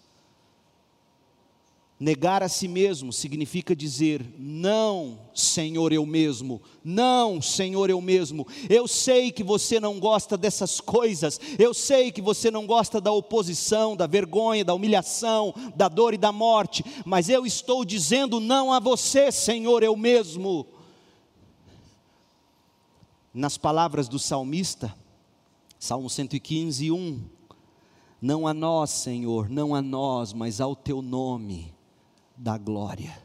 [2.03, 6.61] Negar a si mesmo significa dizer: Não, Senhor, eu mesmo.
[6.83, 8.45] Não, Senhor, eu mesmo.
[8.69, 11.39] Eu sei que você não gosta dessas coisas.
[11.57, 16.19] Eu sei que você não gosta da oposição, da vergonha, da humilhação, da dor e
[16.19, 16.85] da morte.
[17.07, 20.67] Mas eu estou dizendo não a você, Senhor, eu mesmo.
[23.33, 24.93] Nas palavras do salmista,
[25.79, 27.21] Salmo 115, 1.
[28.21, 31.73] Não a nós, Senhor, não a nós, mas ao teu nome
[32.37, 33.17] da glória.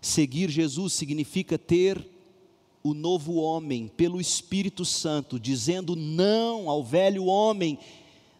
[0.00, 2.06] Seguir Jesus significa ter
[2.82, 7.78] o novo homem pelo Espírito Santo, dizendo não ao velho homem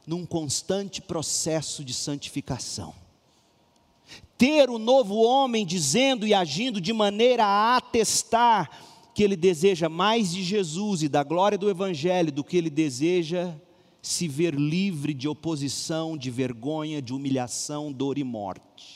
[0.06, 2.94] num constante processo de santificação.
[4.36, 8.68] Ter o novo homem dizendo e agindo de maneira a atestar
[9.14, 13.54] que ele deseja mais de Jesus e da glória do Evangelho do que ele deseja
[14.02, 18.93] se ver livre de oposição, de vergonha, de humilhação, dor e morte.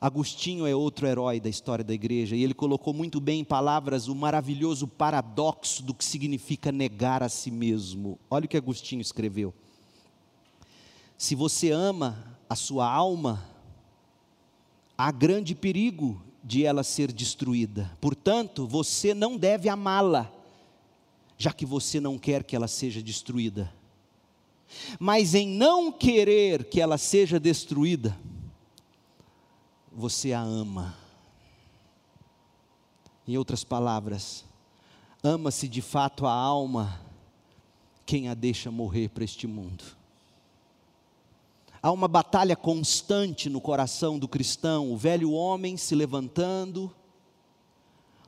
[0.00, 4.06] Agostinho é outro herói da história da igreja e ele colocou muito bem em palavras
[4.06, 8.16] o maravilhoso paradoxo do que significa negar a si mesmo.
[8.30, 9.52] Olha o que Agostinho escreveu.
[11.16, 13.44] Se você ama a sua alma,
[14.96, 17.90] há grande perigo de ela ser destruída.
[18.00, 20.32] Portanto, você não deve amá-la,
[21.36, 23.72] já que você não quer que ela seja destruída.
[24.98, 28.16] Mas em não querer que ela seja destruída,
[29.98, 30.94] você a ama.
[33.26, 34.44] Em outras palavras,
[35.24, 37.00] ama-se de fato a alma
[38.06, 39.84] quem a deixa morrer para este mundo.
[41.82, 46.94] Há uma batalha constante no coração do cristão, o velho homem se levantando,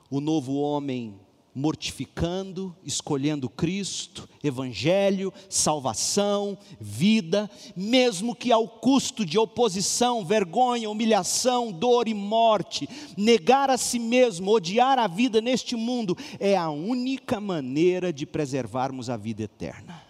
[0.09, 1.17] o novo homem
[1.53, 12.07] mortificando, escolhendo Cristo, Evangelho, salvação, vida, mesmo que ao custo de oposição, vergonha, humilhação, dor
[12.07, 12.87] e morte,
[13.17, 19.09] negar a si mesmo, odiar a vida neste mundo, é a única maneira de preservarmos
[19.09, 20.01] a vida eterna.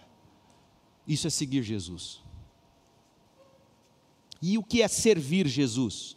[1.07, 2.21] Isso é seguir Jesus.
[4.41, 6.15] E o que é servir Jesus?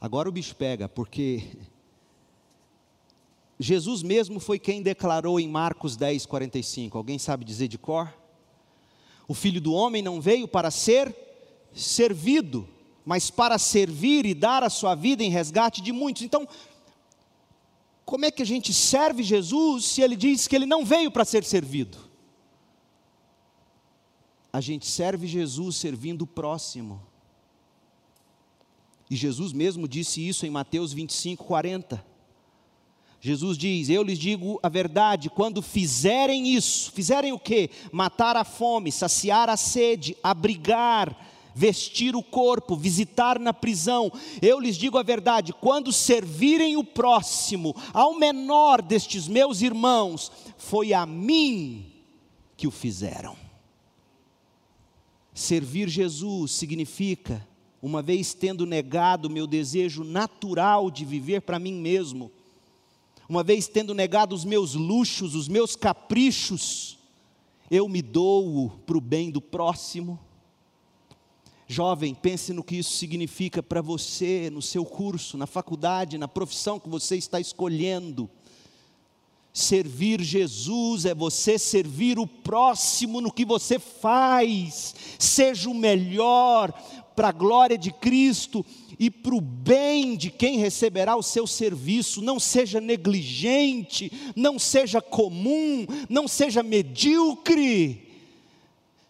[0.00, 1.42] Agora o bicho pega, porque
[3.58, 6.96] Jesus mesmo foi quem declarou em Marcos 10, 45.
[6.96, 8.12] Alguém sabe dizer de cor?
[9.26, 11.14] O filho do homem não veio para ser
[11.74, 12.68] servido,
[13.04, 16.22] mas para servir e dar a sua vida em resgate de muitos.
[16.22, 16.46] Então,
[18.04, 21.24] como é que a gente serve Jesus se ele diz que ele não veio para
[21.24, 22.06] ser servido?
[24.56, 27.02] a gente serve Jesus servindo o próximo.
[29.10, 32.02] E Jesus mesmo disse isso em Mateus 25, 40.
[33.26, 37.70] Jesus diz: Eu lhes digo a verdade, quando fizerem isso, fizerem o que?
[37.90, 44.12] Matar a fome, saciar a sede, abrigar, vestir o corpo, visitar na prisão.
[44.40, 50.94] Eu lhes digo a verdade, quando servirem o próximo, ao menor destes meus irmãos, foi
[50.94, 51.84] a mim
[52.56, 53.36] que o fizeram.
[55.34, 57.44] Servir Jesus significa,
[57.82, 62.30] uma vez tendo negado o meu desejo natural de viver para mim mesmo,
[63.28, 66.98] uma vez tendo negado os meus luxos, os meus caprichos,
[67.70, 70.18] eu me dou para o bem do próximo.
[71.66, 76.78] Jovem, pense no que isso significa para você, no seu curso, na faculdade, na profissão
[76.78, 78.30] que você está escolhendo.
[79.52, 86.72] Servir Jesus é você servir o próximo no que você faz, seja o melhor
[87.16, 88.64] para a glória de Cristo
[88.98, 92.22] e para o bem de quem receberá o seu serviço.
[92.22, 98.06] Não seja negligente, não seja comum, não seja medíocre.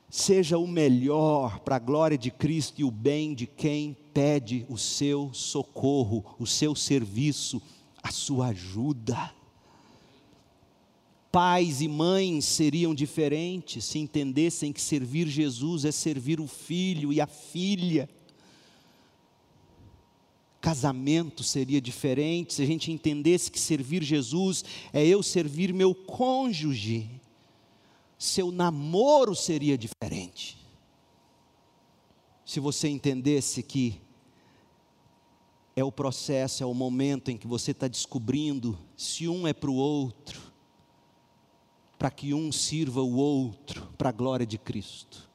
[0.08, 4.78] Seja o melhor para a glória de Cristo e o bem de quem pede o
[4.78, 7.60] seu socorro, o seu serviço,
[8.02, 9.34] a sua ajuda.
[11.30, 17.20] pais e mães seriam diferentes se entendessem que servir Jesus é servir o filho e
[17.20, 18.08] a filha.
[20.66, 27.08] Casamento seria diferente se a gente entendesse que servir Jesus é eu servir meu cônjuge.
[28.18, 30.58] Seu namoro seria diferente.
[32.44, 34.00] Se você entendesse que
[35.76, 39.70] é o processo, é o momento em que você está descobrindo se um é para
[39.70, 40.52] o outro,
[41.96, 45.25] para que um sirva o outro para a glória de Cristo.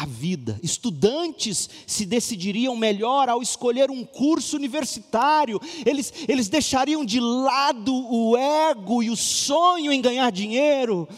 [0.00, 7.18] A vida, estudantes se decidiriam melhor ao escolher um curso universitário, eles, eles deixariam de
[7.18, 11.08] lado o ego e o sonho em ganhar dinheiro,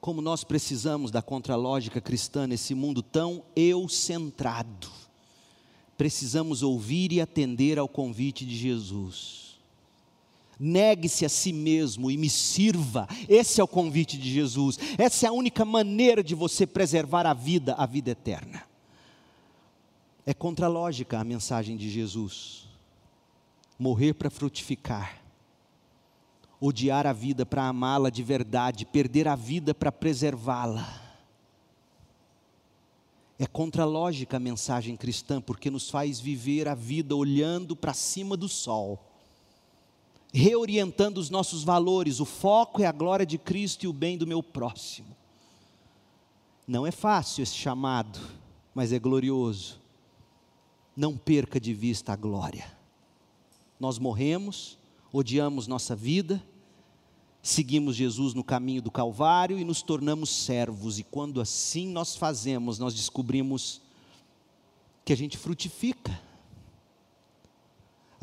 [0.00, 4.88] como nós precisamos da contralógica cristã nesse mundo tão eu-centrado.
[5.94, 9.45] Precisamos ouvir e atender ao convite de Jesus.
[10.58, 13.06] Negue-se a si mesmo e me sirva.
[13.28, 14.78] Esse é o convite de Jesus.
[14.96, 18.62] Essa é a única maneira de você preservar a vida, a vida eterna.
[20.24, 22.66] É contralógica a mensagem de Jesus.
[23.78, 25.26] Morrer para frutificar
[26.60, 31.02] odiar a vida para amá-la de verdade, perder a vida para preservá-la.
[33.38, 37.92] É contra a lógica a mensagem cristã, porque nos faz viver a vida olhando para
[37.92, 38.98] cima do sol,
[40.36, 42.20] reorientando os nossos valores.
[42.20, 45.16] O foco é a glória de Cristo e o bem do meu próximo.
[46.68, 48.20] Não é fácil esse chamado,
[48.74, 49.80] mas é glorioso.
[50.94, 52.70] Não perca de vista a glória.
[53.80, 54.76] Nós morremos,
[55.10, 56.42] odiamos nossa vida,
[57.42, 62.78] seguimos Jesus no caminho do Calvário e nos tornamos servos, e quando assim nós fazemos,
[62.78, 63.80] nós descobrimos
[65.02, 66.20] que a gente frutifica,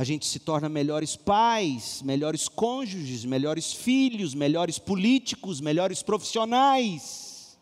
[0.03, 7.57] a gente se torna melhores pais, melhores cônjuges, melhores filhos, melhores políticos, melhores profissionais.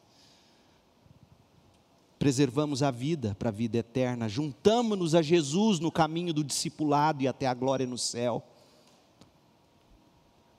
[2.19, 7.27] Preservamos a vida para a vida eterna, juntamos-nos a Jesus no caminho do discipulado e
[7.27, 8.43] até a glória no céu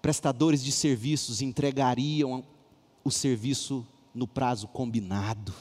[0.02, 2.44] prestadores de serviços entregariam
[3.04, 5.54] o serviço no prazo combinado,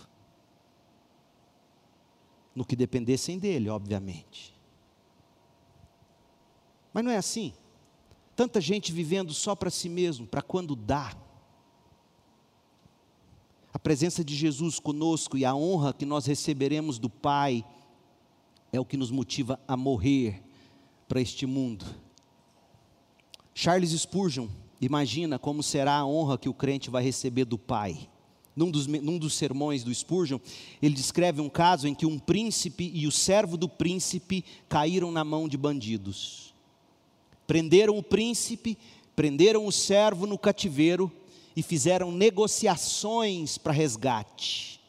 [2.55, 4.59] no que dependessem dele, obviamente.
[6.93, 7.53] Mas não é assim.
[8.35, 11.15] Tanta gente vivendo só para si mesmo, para quando dá.
[13.73, 17.65] A presença de Jesus conosco e a honra que nós receberemos do Pai
[18.71, 20.43] é o que nos motiva a morrer
[21.07, 21.85] para este mundo
[23.53, 24.47] Charles Spurgeon
[24.79, 28.09] imagina como será a honra que o crente vai receber do Pai.
[28.55, 30.39] Num dos, num dos sermões do Spurgeon,
[30.81, 35.23] ele descreve um caso em que um príncipe e o servo do príncipe caíram na
[35.23, 36.50] mão de bandidos.
[37.51, 38.77] Prenderam o príncipe,
[39.13, 41.11] prenderam o servo no cativeiro
[41.53, 44.79] e fizeram negociações para resgate.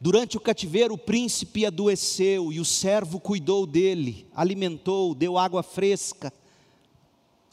[0.00, 6.32] Durante o cativeiro, o príncipe adoeceu e o servo cuidou dele, alimentou, deu água fresca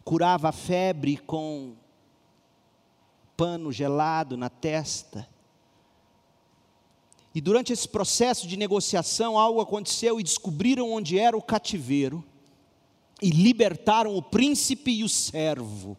[0.04, 1.76] curava a febre com
[3.38, 5.30] pano gelado na testa.
[7.36, 12.26] E durante esse processo de negociação, algo aconteceu e descobriram onde era o cativeiro
[13.22, 15.98] e libertaram o príncipe e o servo.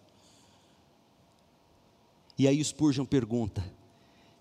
[2.38, 3.64] E aí Spurgeon pergunta: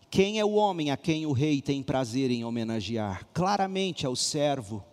[0.09, 3.27] quem é o homem a quem o rei tem prazer em homenagear?
[3.33, 4.83] Claramente é o servo,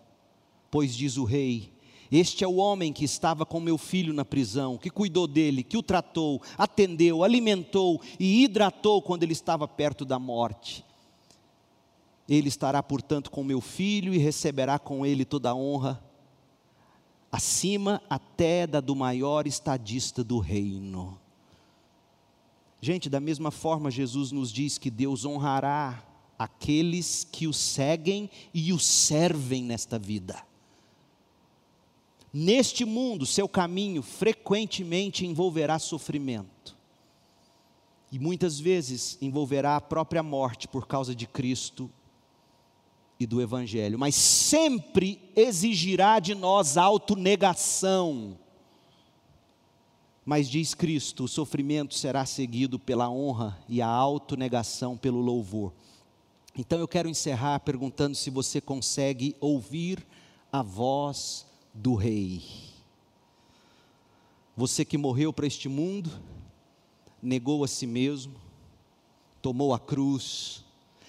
[0.70, 1.72] pois diz o rei:
[2.11, 5.76] este é o homem que estava com meu filho na prisão, que cuidou dele, que
[5.76, 10.84] o tratou, atendeu, alimentou e hidratou quando ele estava perto da morte.
[12.28, 16.03] Ele estará, portanto, com meu filho e receberá com ele toda a honra,
[17.30, 21.18] acima até da do maior estadista do reino.
[22.80, 26.04] Gente, da mesma forma, Jesus nos diz que Deus honrará
[26.38, 30.44] aqueles que o seguem e o servem nesta vida.
[32.32, 36.76] Neste mundo, seu caminho frequentemente envolverá sofrimento.
[38.12, 41.90] E muitas vezes envolverá a própria morte por causa de Cristo
[43.18, 48.38] e do Evangelho, mas sempre exigirá de nós autonegação.
[50.25, 55.72] Mas diz Cristo: o sofrimento será seguido pela honra e a autonegação pelo louvor.
[56.59, 60.05] Então eu quero encerrar perguntando se você consegue ouvir
[60.51, 62.43] a voz do Rei.
[64.57, 66.11] Você que morreu para este mundo,
[67.22, 68.34] negou a si mesmo,
[69.43, 70.64] tomou a cruz,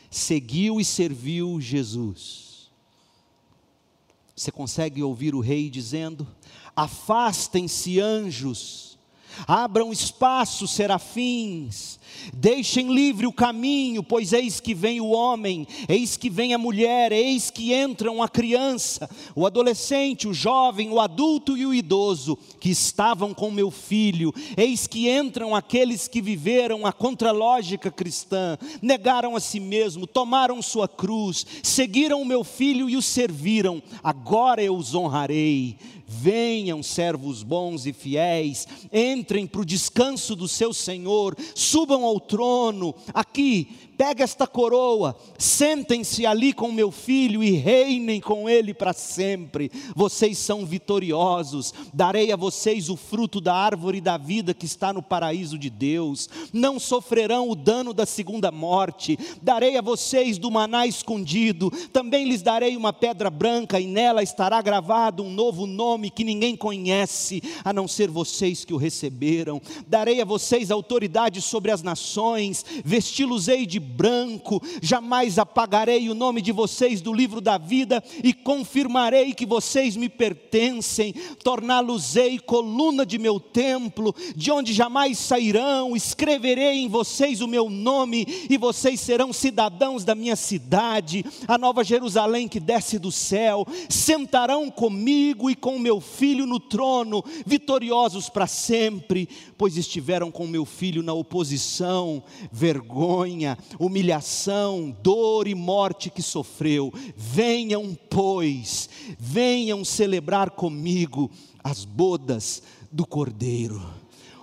[0.09, 2.69] seguiu e serviu Jesus.
[4.35, 6.27] Você consegue ouvir o rei dizendo:
[6.75, 8.86] Afastem-se, anjos,
[9.45, 11.97] abram espaço, serafins,
[12.33, 17.11] Deixem livre o caminho, pois eis que vem o homem, eis que vem a mulher,
[17.11, 22.69] eis que entram a criança, o adolescente, o jovem, o adulto e o idoso, que
[22.69, 29.39] estavam com meu filho, eis que entram aqueles que viveram a contralógica cristã, negaram a
[29.39, 34.93] si mesmo, tomaram sua cruz, seguiram o meu filho e o serviram, agora eu os
[34.93, 35.77] honrarei.
[36.07, 42.95] Venham, servos bons e fiéis, entrem para o descanso do seu Senhor, subam ao trono,
[43.13, 49.71] aqui, pega esta coroa, sentem-se ali com meu filho e reinem com ele para sempre.
[49.95, 55.01] Vocês são vitoriosos, darei a vocês o fruto da árvore da vida que está no
[55.01, 56.29] paraíso de Deus.
[56.53, 59.17] Não sofrerão o dano da segunda morte.
[59.41, 61.71] Darei a vocês do maná escondido.
[61.91, 66.55] Também lhes darei uma pedra branca e nela estará gravado um novo nome que ninguém
[66.55, 69.61] conhece, a não ser vocês que o receberam.
[69.87, 76.51] Darei a vocês autoridade sobre as nações, vesti-los-ei de branco, jamais apagarei o nome de
[76.51, 83.39] vocês do livro da vida e confirmarei que vocês me pertencem, torná-los-ei coluna de meu
[83.39, 90.03] templo, de onde jamais sairão, escreverei em vocês o meu nome e vocês serão cidadãos
[90.03, 96.01] da minha cidade, a nova Jerusalém que desce do céu, sentarão comigo e com meu
[96.01, 104.95] filho no trono, vitoriosos para sempre, pois estiveram com meu filho na oposição, vergonha, humilhação,
[105.01, 106.91] dor e morte que sofreu.
[107.15, 108.89] Venham, pois,
[109.19, 111.29] venham celebrar comigo
[111.63, 113.81] as bodas do Cordeiro.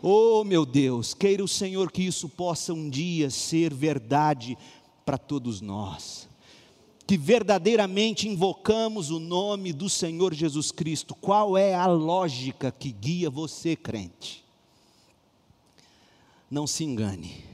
[0.03, 4.57] Oh, meu Deus, queira o Senhor que isso possa um dia ser verdade
[5.05, 6.29] para todos nós.
[7.07, 11.15] Que verdadeiramente invocamos o nome do Senhor Jesus Cristo.
[11.15, 14.45] Qual é a lógica que guia você, crente?
[16.51, 17.54] Não se engane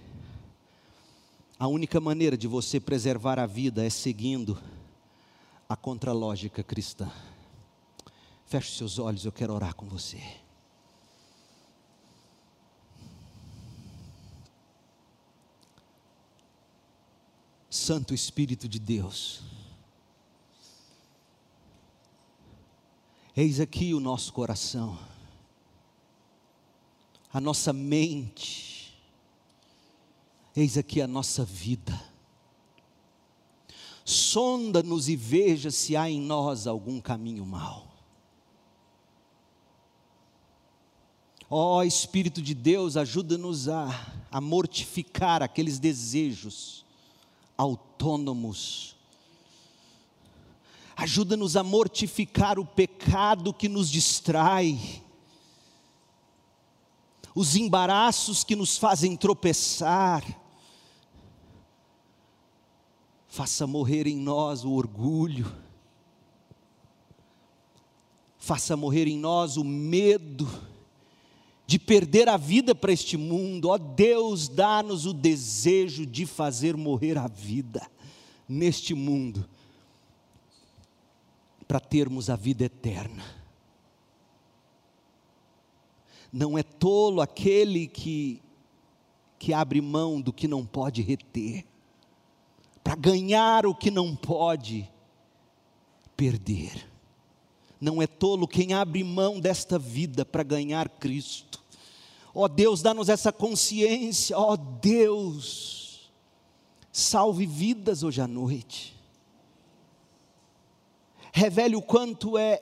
[1.61, 4.59] a única maneira de você preservar a vida é seguindo
[5.69, 7.13] a contralógica cristã.
[8.47, 10.23] Feche seus olhos, eu quero orar com você.
[17.69, 19.43] Santo Espírito de Deus,
[23.37, 24.99] eis aqui o nosso coração,
[27.31, 28.80] a nossa mente,
[30.55, 31.99] Eis aqui a nossa vida.
[34.05, 37.87] Sonda-nos e veja se há em nós algum caminho mau.
[41.49, 43.89] Ó oh, Espírito de Deus, ajuda-nos a,
[44.31, 46.85] a mortificar aqueles desejos
[47.57, 48.97] autônomos.
[50.97, 55.03] Ajuda-nos a mortificar o pecado que nos distrai
[57.35, 60.25] os embaraços que nos fazem tropeçar.
[63.31, 65.55] Faça morrer em nós o orgulho,
[68.37, 70.51] faça morrer em nós o medo
[71.65, 73.69] de perder a vida para este mundo.
[73.69, 77.89] Ó Deus, dá-nos o desejo de fazer morrer a vida
[78.49, 79.49] neste mundo,
[81.69, 83.25] para termos a vida eterna.
[86.33, 88.43] Não é tolo aquele que,
[89.39, 91.65] que abre mão do que não pode reter,
[92.91, 94.91] para ganhar o que não pode
[96.17, 96.91] perder.
[97.81, 101.63] Não é tolo quem abre mão desta vida para ganhar Cristo.
[102.35, 106.11] Ó oh Deus, dá-nos essa consciência, ó oh Deus,
[106.91, 108.97] salve vidas hoje à noite.
[111.33, 112.61] Revele o quanto é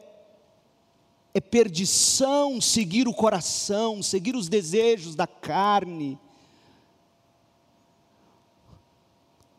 [1.33, 6.19] é perdição seguir o coração, seguir os desejos da carne.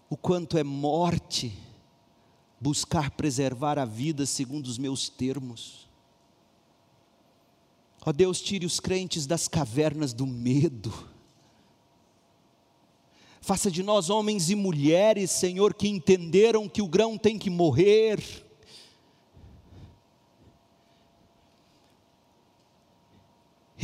[0.10, 1.53] O quanto é morte
[2.60, 5.88] buscar preservar a vida segundo os meus termos.
[8.06, 10.91] Ó Deus, tire os crentes das cavernas do medo.
[13.41, 18.48] Faça de nós homens e mulheres, Senhor, que entenderam que o grão tem que morrer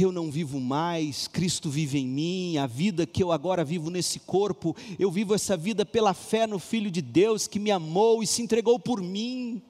[0.03, 4.19] eu não vivo mais, Cristo vive em mim, a vida que eu agora vivo nesse
[4.19, 8.27] corpo, eu vivo essa vida pela fé no Filho de Deus que me amou e
[8.27, 9.61] se entregou por mim.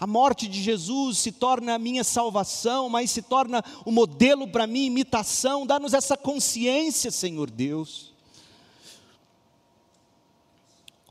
[0.00, 4.66] A morte de Jesus se torna a minha salvação, mas se torna o modelo para
[4.66, 5.64] mim, imitação.
[5.64, 8.12] Dá-nos essa consciência, Senhor Deus.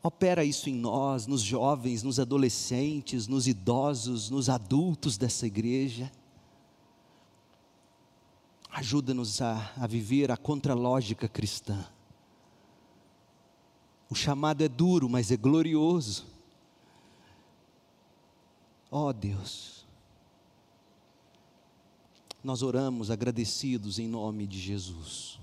[0.04, 6.12] Opera isso em nós, nos jovens, nos adolescentes, nos idosos, nos adultos dessa igreja.
[8.72, 11.86] Ajuda-nos a, a viver a contralógica cristã.
[14.10, 16.26] O chamado é duro, mas é glorioso.
[18.90, 19.86] Ó oh, Deus,
[22.44, 25.41] nós oramos agradecidos em nome de Jesus.